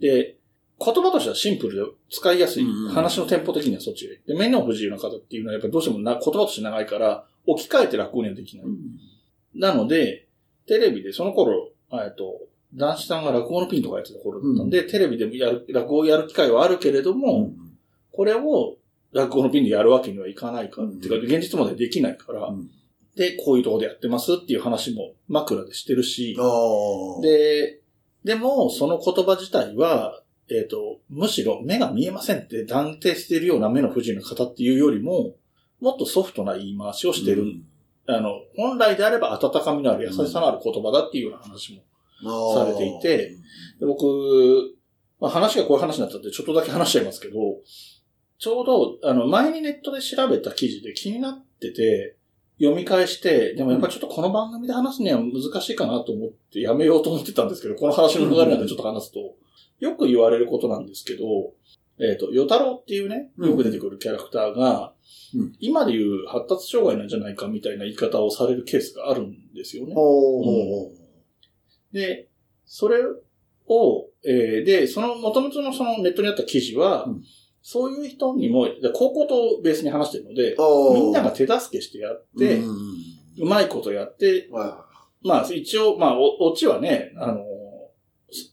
[0.01, 0.37] で、
[0.79, 2.65] 言葉としてはシンプルで使いやすい。
[2.65, 4.29] うん話のテンポ的にはそっちがいい。
[4.29, 8.67] で、目の不自由な方っていうのはやっぱりどうしてもな言葉として長いから、置き換えて落語にはできない。
[9.55, 10.29] なので、
[10.67, 12.41] テレビでその頃、えっと、
[12.77, 17.15] 男子さんが落語のピンとかやってた頃だったんで、テレビでもやる、落語をやる機会はあるけれどい。
[17.15, 17.51] も、
[18.13, 18.77] これを
[19.13, 22.71] 落語のピンでやるわけにはいかないから、うんっていうか、現実までできないから、うん。
[23.17, 26.37] で、こういうところでやってますっていう話も枕でしてるし。
[27.23, 27.81] で、
[28.25, 30.21] でも、その言葉自体は、
[30.51, 35.35] えっ、と、むしろ目が見えませんって断定しているような目の不自由な方っていうよりも、
[35.81, 37.47] もっとソフトな言い回しをしてる。
[38.07, 41.83] あの、本来であれば温かみのある優しさのある言葉だっていうような話も
[42.23, 43.37] されていて、
[43.81, 44.77] で僕、
[45.21, 47.35] まあ、話がこういう話になっちゃってちょっとだけ話しちゃいますけど、
[48.39, 52.17] ちょうど、あの、前にネットで調べた記事で気になってて、
[52.59, 59.37] 読み返して、でもやっぱりちょっとこの番組で話すには難しいかなと思ってやめようと思ってたんですけど、この話の流れなんでちょっと話すと、
[59.81, 61.25] よく言われることなんですけど、
[61.99, 64.93] えっ、ー、と、ヨタロウっていうね、よく出てくるキャラクターが、
[65.35, 69.93] うん、今で言う発達障害なんじゃないかみたいな言い方をされるケースがあるんですよね。
[69.93, 71.06] うん、
[71.97, 72.29] で、
[72.65, 72.99] それ
[73.67, 77.23] を、えー、で、その、元々のそのネットにあった記事は、うん、
[77.63, 80.57] そういう人にも、高校とベースに話してるので、
[80.95, 82.61] みんなが手助けしてやって、
[83.39, 84.49] うまいことやって、
[85.23, 87.45] まあ一応、まあお、オチはね、あの、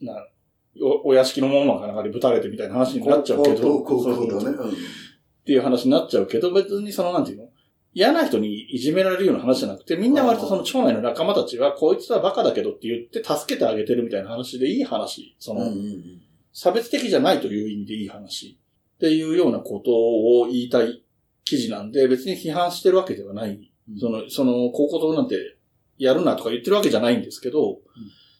[0.02, 0.26] な
[0.82, 7.50] お、お屋敷の門番かなんかでぶたれてみたいな話になっちゃうけど、っていう話になっちゃうけど、別にその、なんていうの？
[7.94, 15.36] 嫌な人にいじめられるような話じゃなくて、みんな割とその町内の仲間たちは、こいつはバカだけどって言って助けてあげてるみたいな話でいい話。
[15.38, 15.72] その、
[16.54, 18.58] 差別的じゃないという意味でいい話。
[18.96, 21.04] っていうようなことを言いたい
[21.46, 23.72] 記事なんで、別に批判してるわけではない。
[24.00, 25.56] その、その、高校となんて
[26.00, 27.78] やるなとか言ってるわけじゃないんですけど、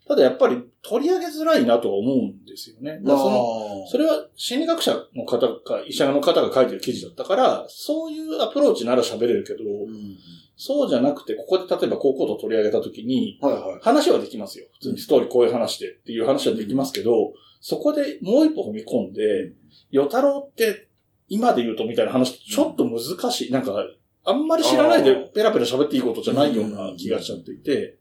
[0.08, 3.00] ただやっぱり取り上げづらいなとは思うんですよね。
[3.02, 10.18] だその、それは心理学者の方か、医者の方が書いてる記事だったから、そういうアプローチなら喋れるけど、うん、
[10.58, 14.66] そうじゃなくて、ここで例えば高校と取り上げたときに、はいはい、話はできますよ。
[14.74, 19.54] 普通にストーリーこういう話でっていう話はできますけど、うん、そこでもう一歩踏み込んで、
[19.92, 20.90] 与太郎って
[21.30, 23.52] 今で言うとみたいな話ちょっと難しい。
[23.52, 23.86] なんか、
[24.26, 27.98] あんまり知らないでペラペラ喋っていいことじゃないような気がしちゃっていて、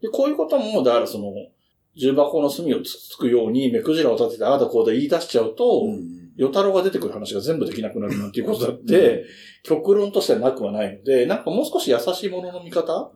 [0.00, 1.32] で、こういうことも、だからその、
[1.96, 5.82] 重箱の隅をつつくように目くじらを立ててああだこうだ言い出しちゃうと、
[6.36, 9.24] 与太郎が出てくる話が全部できなくなるなんていうことだって、
[9.64, 13.10] 極論としてはなくはないので、なんかもう少し優しいものの見方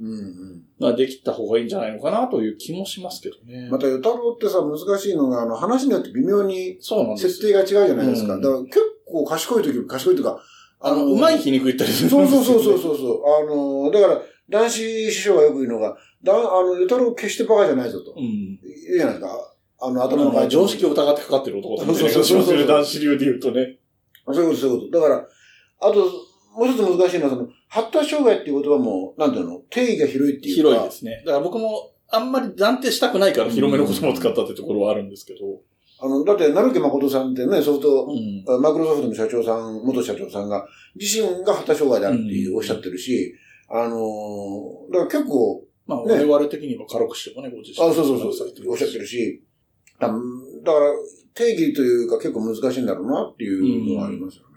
[0.80, 3.68] ができた方がいいんじゃないのかなという気もしますけどね。
[3.70, 6.78] また与太郎ってさ、難しいのが、あの、話によって微妙に
[7.16, 8.34] 設定が違うじゃないですか。
[8.34, 10.42] すだから結構賢い時、賢いというか、
[10.80, 13.22] あの、うまい皮肉言ったりする、そうそうそうそうそう。
[13.24, 18.12] あの、だから、男子師匠がよく言うのが、だ、あの、与太郎決してバカじゃないぞと。
[18.16, 18.22] うん。
[18.22, 19.54] いいじゃないですか。
[19.80, 21.94] あの、頭の前常識を疑ってかかってる男だね。
[21.94, 22.66] そうそうそうそう。
[22.66, 23.78] 男子流で言うとね。
[24.32, 25.00] そういうこと、そういうこと。
[25.00, 25.28] だから、
[25.80, 26.04] あと、
[26.56, 30.70] もう一つ難しいのは、その、発達障害っていう言葉も、なんていうの定義が広いっていうか。
[30.70, 31.22] 広いですね。
[31.26, 35.38] だから僕も、あんまり断定したくないから広めの言葉を使ったってところはあるんですけど。
[36.00, 43.34] あの、だって、成木誠さんってね、ソフト、うん、マクロソフトの社長さん、元社長さんが、自身が発達障害であるっていうおっしゃってるし、
[43.70, 47.76] あのー、だから結構、まあ、ね、我々的には軽くしてもね、ご自身。
[47.78, 49.42] あ、そうそうそう、おっしゃってるし、
[49.98, 50.92] だだから、
[51.34, 54.52] 定義というか結構難しいんだろうなっていうのがありますよね。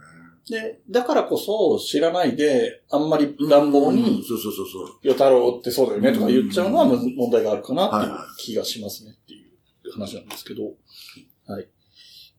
[0.49, 4.87] で、だからこそ知らないで、あんまり乱暴に、そうそうそうそう。
[5.03, 9.43] 与太郎ってそうだよねとか言っちゃうのは問題があるかなっていう気がしますねってい
[9.89, 10.63] う話なんですけど。
[11.47, 11.67] はい。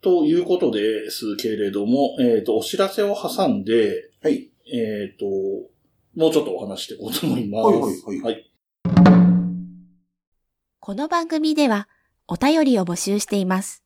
[0.03, 4.51] ということですけれども、えっ、ー、と、お知らせを挟んで、はい。
[4.73, 5.27] えっ、ー、と、
[6.15, 7.65] もうちょっとお話していこうと思います。
[7.65, 8.35] はいはいはい。
[8.35, 8.51] はい、
[10.87, 11.89] この番組では
[12.29, 13.83] お便りを募集しています。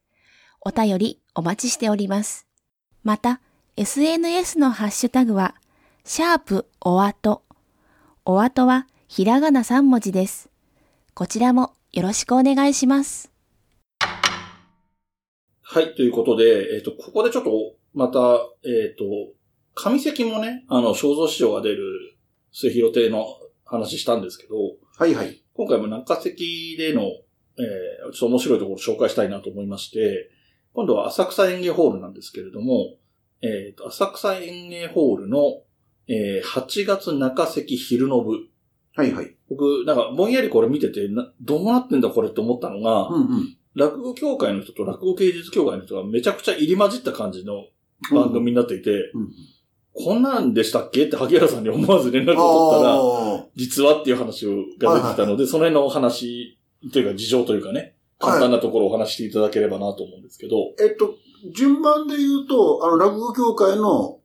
[0.60, 2.46] お便りお待ちしております。
[3.04, 3.40] また、
[3.78, 5.56] SNS のハッシュタグは、
[6.04, 7.42] シャープおあと。
[8.26, 10.50] おあとはひらがな3文字です。
[11.14, 13.32] こちらもよろしくお願いします。
[15.62, 17.52] はい、ということで、えっ、ー、と、ここでちょっと、
[17.94, 18.20] また、
[18.66, 19.32] えっ、ー、と、
[19.74, 22.18] 上関もね、あの、肖像市場が出る
[22.52, 23.26] 末広亭の
[23.64, 24.56] 話したんですけど、
[24.98, 25.42] はいはい。
[25.54, 30.30] 今回も中関での、えー、ちょっと面白いところを紹介したいなと思いまして、
[30.74, 32.96] 今度は浅草園芸ホールなんですけれども、
[33.42, 35.62] えっ、ー、と、浅草園芸ホールの、
[36.08, 38.38] えー、8月中関昼の部。
[38.96, 39.36] はいはい。
[39.50, 47.66] 僕、なんか、ぼんやりこれ見てて、などうなってんだこれって思ったのが、うんうん、落語協会の人と落語芸術協会の人がめちゃくちゃ入り混じった感じの
[48.12, 49.32] 番組になっていて、うんうん。
[49.94, 51.06] こんなんでしたっけ？
[51.06, 56.58] って萩原さんに思わず連絡を取ったら、実はっていう話が出てきたので、その辺のお話
[56.94, 60.56] というか事情というかね、簡単なところをお話していただければなと思うんですけど。
[60.80, 61.16] えっと、
[61.54, 64.20] 順番で言うと、あの、落語協会の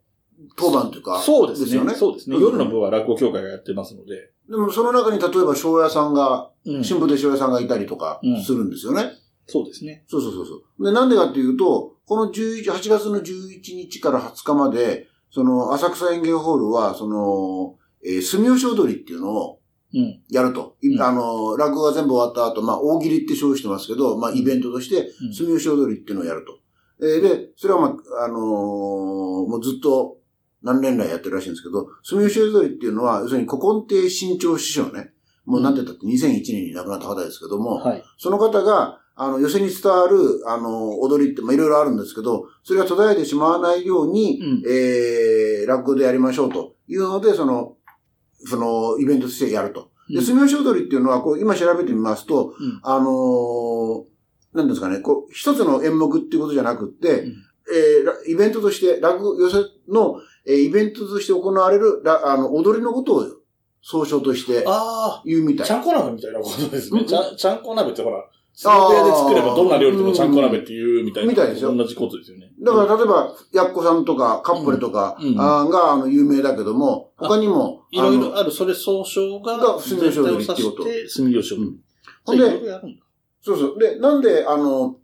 [0.57, 1.95] 当番というか、そうですね。
[1.95, 2.37] そうですね。
[2.39, 4.31] 夜の部は落語協会がやってますので。
[4.49, 9.13] でもその中に例えば庄屋さんが、新聞で庄屋さんがいたりとかするんですよね？
[9.47, 10.05] そうですね。
[10.09, 10.85] そうそうそうそう。
[10.85, 19.59] で、なんでかっていうと、この11、8月の11日から20日まで、その、浅草園芸ホールは、その、えー、住吉踊りっていうのを、うん。
[20.31, 20.77] やると。
[20.83, 26.59] いうんあの、落語が全部終わった後、まあ、大喜利って称してますけど、まあ、イベントとしてう、ん住吉踊りっていうのをやると。
[27.01, 28.41] えーで、それはまあ、あのー
[29.47, 30.19] もうずっと
[30.63, 35.13] 何年来やってるらしいんですけど、住吉踊りっていうのは、要するに古今亭新潮師匠ね。
[35.45, 38.03] もうなんて言ったって2001年に亡くなった方ですけども、はい。
[38.19, 47.76] その方が、あの、寄せに伝わる、あの、踊りって、まあ、いろいろあるんですけど、それが途絶えてしまわないように、うんえー、落語でやりましょうというので、その、
[48.47, 49.91] その、イベントとしてやると。
[50.09, 54.05] で、うん住吉踊りっていうのは、こう、今調べてみますと、うんあのー
[54.57, 57.35] なんですかね、こう、一つの演目っていうことじゃなくって、うん
[57.75, 59.59] えーらイベントとして、落語、寄せ
[59.93, 60.17] の、
[60.47, 63.27] えーイベントとして行われる、らあの、踊りのことを
[63.83, 65.71] 総称としてああ、言うみたいち。
[65.73, 67.01] ゃんこ鍋みたいなことですね。
[67.01, 68.25] うんちゃんちゃんこ鍋ってほら、
[68.59, 71.31] 相撲部屋で作ればどんな料理でもちゃんこ鍋っていうみたいな。
[71.31, 72.51] みたいですよ同じことですよね。
[72.59, 81.81] だから、例えば、やっこさんとか、カップルとか、が、あの、有名だけども、他にも、いろいろある、それ総称が、が住吉踊りっていうこと全体を指して、住吉踊り。
[82.25, 82.99] ほんで。
[83.43, 83.79] そうそう。
[83.79, 84.97] で、なんで、あの、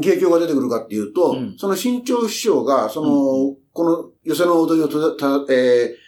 [0.00, 6.03] 芸協が出てくるかっていうと、うんその新潮師匠が、その、この寄せの踊りをとだ、た、えー、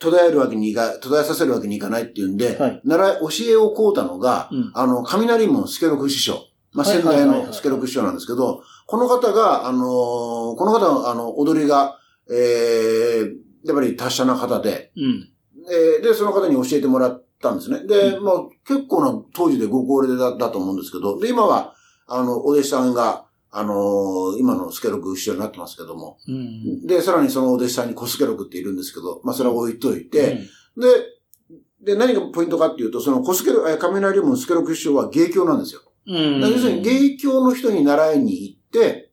[0.00, 6.46] 途絶えるわけにいか、途絶えさせるわけにいかないっていうんで、はい習い、教えをこうたのが、うんあの、雷門助六師匠。
[6.72, 9.82] まあ、はい仙台の助六師匠なんですけど、この方が、あのー
[10.56, 11.98] この方の、あの、踊りが、
[12.30, 13.34] えー、
[13.66, 15.28] やっぱり達者な方で、うん。
[15.70, 17.86] えーで、その方に教えてもらったんですね。
[17.86, 18.34] で、うんまあ、
[18.66, 21.74] 結構な当時でご高齢だだと思うんですけど、で、今は、
[22.06, 26.86] あの、お弟子さんが、あのー今の助六師匠になってますけども、うん。
[26.86, 30.46] で、さらにそのお弟子さんに小助六っているんですけど、まあ、それは置いといて、
[30.76, 35.80] うん、で、で、何がポイントかっていうと、その小助六、えー雷門助六師匠は芸協なんですよ。
[36.06, 36.40] うん。
[36.40, 39.10] 要するに芸協の人に習いに行って、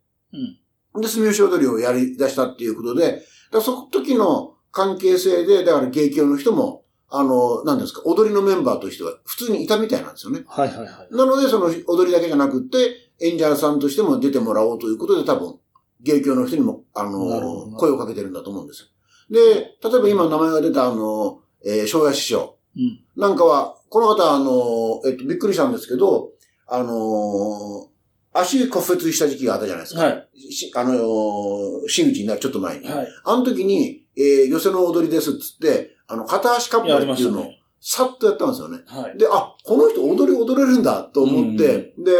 [1.01, 3.21] で、住吉踊りをやり出したっていうことで、
[3.51, 10.43] だその時の関係性で、だから芸協の人も、あの、何ですか、踊りのメンバーとしては普通にいたみたいなんですよね。
[10.47, 11.15] はいはいはい。
[11.15, 15.55] なので、その踊りだけじゃなくって、演者さんとしても出てもらおうということで、多分、
[16.01, 18.87] 芸協の人にも、あの、声をかけてるんだと思うんですよ。
[19.29, 22.99] で、例えば今名前が出たあの、えー、昭和師匠うん。
[23.15, 26.31] なんかは、この方、あの、えっと、びっくりしたんですけど、
[26.67, 27.89] あの、
[28.33, 30.03] 足骨折した時期があったじゃないですか。
[30.03, 30.53] はい。
[30.53, 32.87] しあのー、真打ちになるちょっと前に。
[32.87, 33.07] はい。
[33.23, 37.51] あの時に、えー、寄せの踊りですっつって、あの、片足カップルっていうのを。
[37.79, 38.79] さっとやったんですよね。
[38.87, 39.17] はい。
[39.17, 42.11] で、あ、この人踊り踊れるんだと思って、で、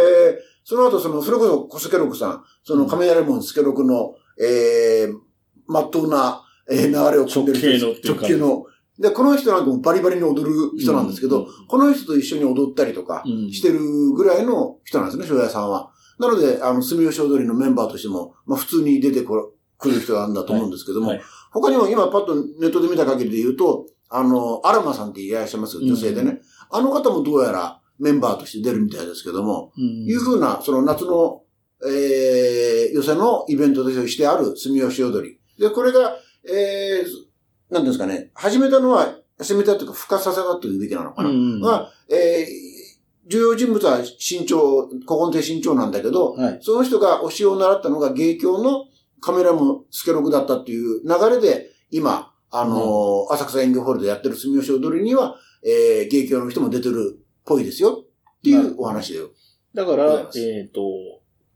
[0.64, 5.18] その後、その、それこそ小助六さん、その、亀谷門助六の、えー、
[5.66, 8.66] まっとうな、えー、流れを組んでる人直系の。
[9.00, 13.80] で、この人なんかもバリバリに踊る人なんですけど、うんこの人と一緒に踊ったりとかうんしてる
[14.16, 15.92] ぐらいの人なんですね、庄屋さんは。
[16.20, 21.22] なので、あの、住吉踊りのメンバーとしても、まあ普通に出てこ来る人なんだと思うんですけども、はい
[21.60, 26.40] 他にも今パッとネットで見た限りで言うと、あの、アラマさんっていらっしゃいますよ女性でね。
[26.70, 31.44] あの方もどうやらメンバーとして出るみたいですけども、うんいうふうな、その夏の、
[31.86, 35.40] えー、寄せのイベントとしてある住吉踊り。
[35.60, 36.16] で、これが、
[36.48, 41.30] えー、なんですかね、始めたのは、始めたというか、付加させたというべきなのかな。
[41.30, 46.60] うんが、えー、重要人物は身長、古今亭身長なんだけど、はい。
[46.62, 48.86] その人が教えを習ったのが芸協の
[49.22, 58.06] カメラもスケロクだったっていう流れで、今、あのー浅草演芸ホールでやってる住吉踊りには、えー、芸協の人も出てるっぽいですよ。
[58.40, 59.30] っていうお話だよ。
[59.74, 60.82] だからえっ、と、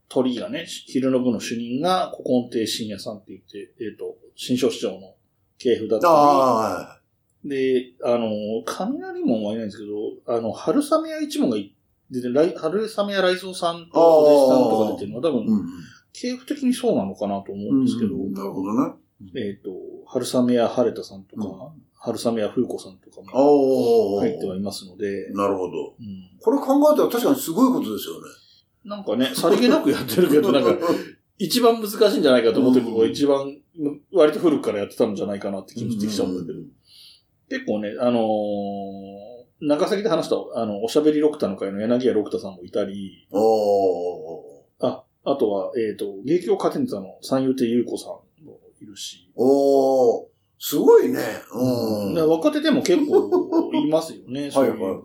[0.08, 5.14] 鳥がね、昼の部の主任が古今亭信也さんって言って、えっ、と、新庄市長の
[5.58, 7.00] 系譜だったあ
[7.44, 8.30] り、で、あの、
[8.66, 11.74] 雷門はいないんですけど、あの、春雨屋一門がい
[12.10, 15.66] 出て、来春雨屋雷蔵さんとお弟子さんとか出てるのは多あ、分、うん。
[16.12, 18.96] 系譜的にそうなのかなと思うんですけど、うんなるほどな。
[19.36, 19.70] えっ、と、
[20.06, 23.28] 春雨屋晴れたさんとか、うん春雨屋風子さんとかも
[24.16, 25.94] お入ってはいますので、なるほど。
[26.00, 28.22] うんこれ考えたら確かにすごいことですよね。
[28.84, 30.76] なんかね、さりげなくやってるけど、なんか、
[31.38, 33.56] 一番難しいんじゃないかと思ってるのがうん一番、
[34.12, 36.58] 割と古くからやってたんじゃないかなって気もしてきちゃうんだけど。
[37.48, 39.32] 結構ね、あのー
[39.64, 43.28] 長崎で話した、あの、おしゃべり六太の会の柳家六太さんもいたり。
[44.80, 50.26] あ、あとは、えっ、と、芸協カテンタの三遊亭優子さんもいるし、おー。
[50.58, 51.20] すごいね。
[51.52, 52.14] うん。
[52.14, 55.02] で若手でも結構いますよね、 そういうはいは。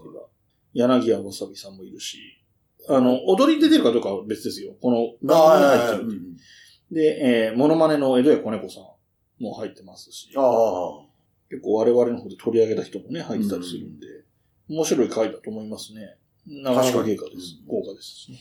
[0.73, 2.19] 柳家わさびさんもいるし、
[2.87, 4.75] あの、踊りに出てるかどうかは別ですよ。
[4.79, 6.37] この番組に入ってる
[6.91, 11.07] で、えー、モノマネの江戸屋子猫さんも入ってますし、ああ。
[11.49, 14.07] 結構我々の方で取り上げた人もね、入ってたりするんで、
[14.69, 16.17] 面白い回だと思いますね。
[16.45, 17.59] なかなか芸家です。
[17.67, 18.37] 豪華ですしね。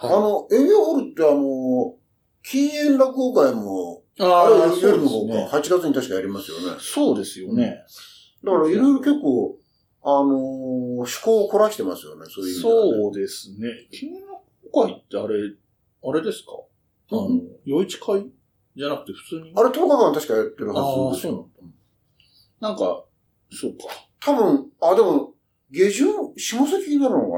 [0.00, 1.94] あの、エビホールってあの、
[2.42, 5.76] 禁煙落語会も、ああれ夜の方か、そうですね。
[5.76, 6.76] 8月に確かやりますよね。
[6.80, 7.84] そうですよね。
[8.44, 9.56] だからいろいろ結構、
[10.02, 10.32] あのー、
[11.02, 13.68] 趣向を凝らしてますよね、そういう意味ではねそうですね。
[13.92, 14.42] 金の
[14.72, 15.34] 会ってあれ、
[16.04, 16.52] あれですか？
[17.10, 18.26] あの、うん夜市会
[18.76, 19.52] じゃなくて普通に？
[19.56, 21.48] あれ10日間確かやってるあはずですーそうよ。
[22.60, 23.04] なんか、
[23.52, 23.84] そうか。
[24.20, 25.32] 多分、あ、でも、
[25.70, 27.37] 下旬、下関になるのか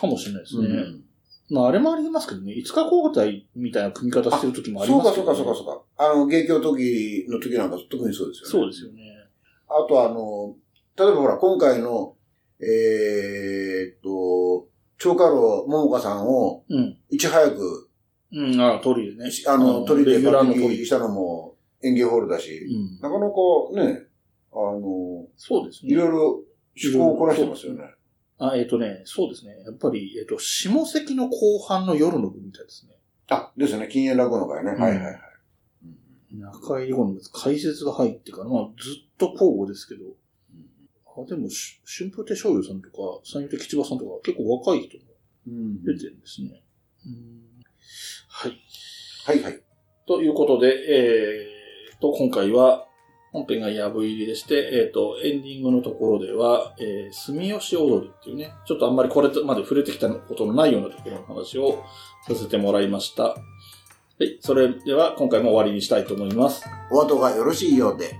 [0.00, 0.68] かもしれないですね。
[0.68, 1.04] うん
[1.50, 2.52] まあ、あれもありますけどね。
[2.52, 5.36] 5日交代みたいな組み方してる時もありそうか、ますけど、ね。
[5.36, 6.04] そうか、そうか、そうか。
[6.12, 8.50] あの、芸協時の時なんか特にそうですよね。
[8.50, 9.02] そうですよね。
[9.66, 10.56] あとあの、
[10.96, 12.16] 例えばほら、今回の、
[12.60, 14.68] えーっと、
[14.98, 16.98] 長家老桃香さんを、うん。
[17.08, 17.88] いち早く、
[18.32, 19.30] うん、ああ、鳥でね。
[19.46, 20.84] あの、鳥で抜擢鳥。
[20.84, 23.00] したのも演芸ホールだし、うん。
[23.00, 23.36] なかなか
[23.74, 24.02] ね、
[24.52, 25.92] あの、そうですね。
[25.92, 26.42] いろいろ
[26.76, 27.84] 趣向を凝らしてますよね。
[28.38, 29.52] あ、えっ、とね、そうですね。
[29.64, 32.94] やっぱり、えっ、と、下関の後半の夜の部みたいですね。
[33.30, 34.72] あ、ですね、禁煙落語の会ね。
[34.72, 35.20] んはいはいはい。
[36.30, 40.04] 中入り後の解説が入ってから、まあ、ずっと交互ですけど、
[41.20, 45.04] あ、でも、し春風亭昇陽さんとか、三遊亭吉場さんとか、結構若い人も
[45.48, 46.62] うん出てるんですね。
[47.06, 47.38] うん
[48.28, 48.60] はい。
[49.24, 49.62] はいはい。
[50.06, 52.87] ということで、えー、と、今回は、
[53.32, 61.84] 本編がやぶ入りでして、えっ、と、エンディングのところでは、えー、住吉踊りっていうね、ちょっとあんまりこれまで触れてきたことのないようなところの話を
[62.26, 63.24] させてもらいました。
[63.24, 63.36] は
[64.20, 64.38] い。
[64.40, 66.64] それでは、今回も終わりにしたいと思います。
[66.90, 68.18] お後がよろしいようで。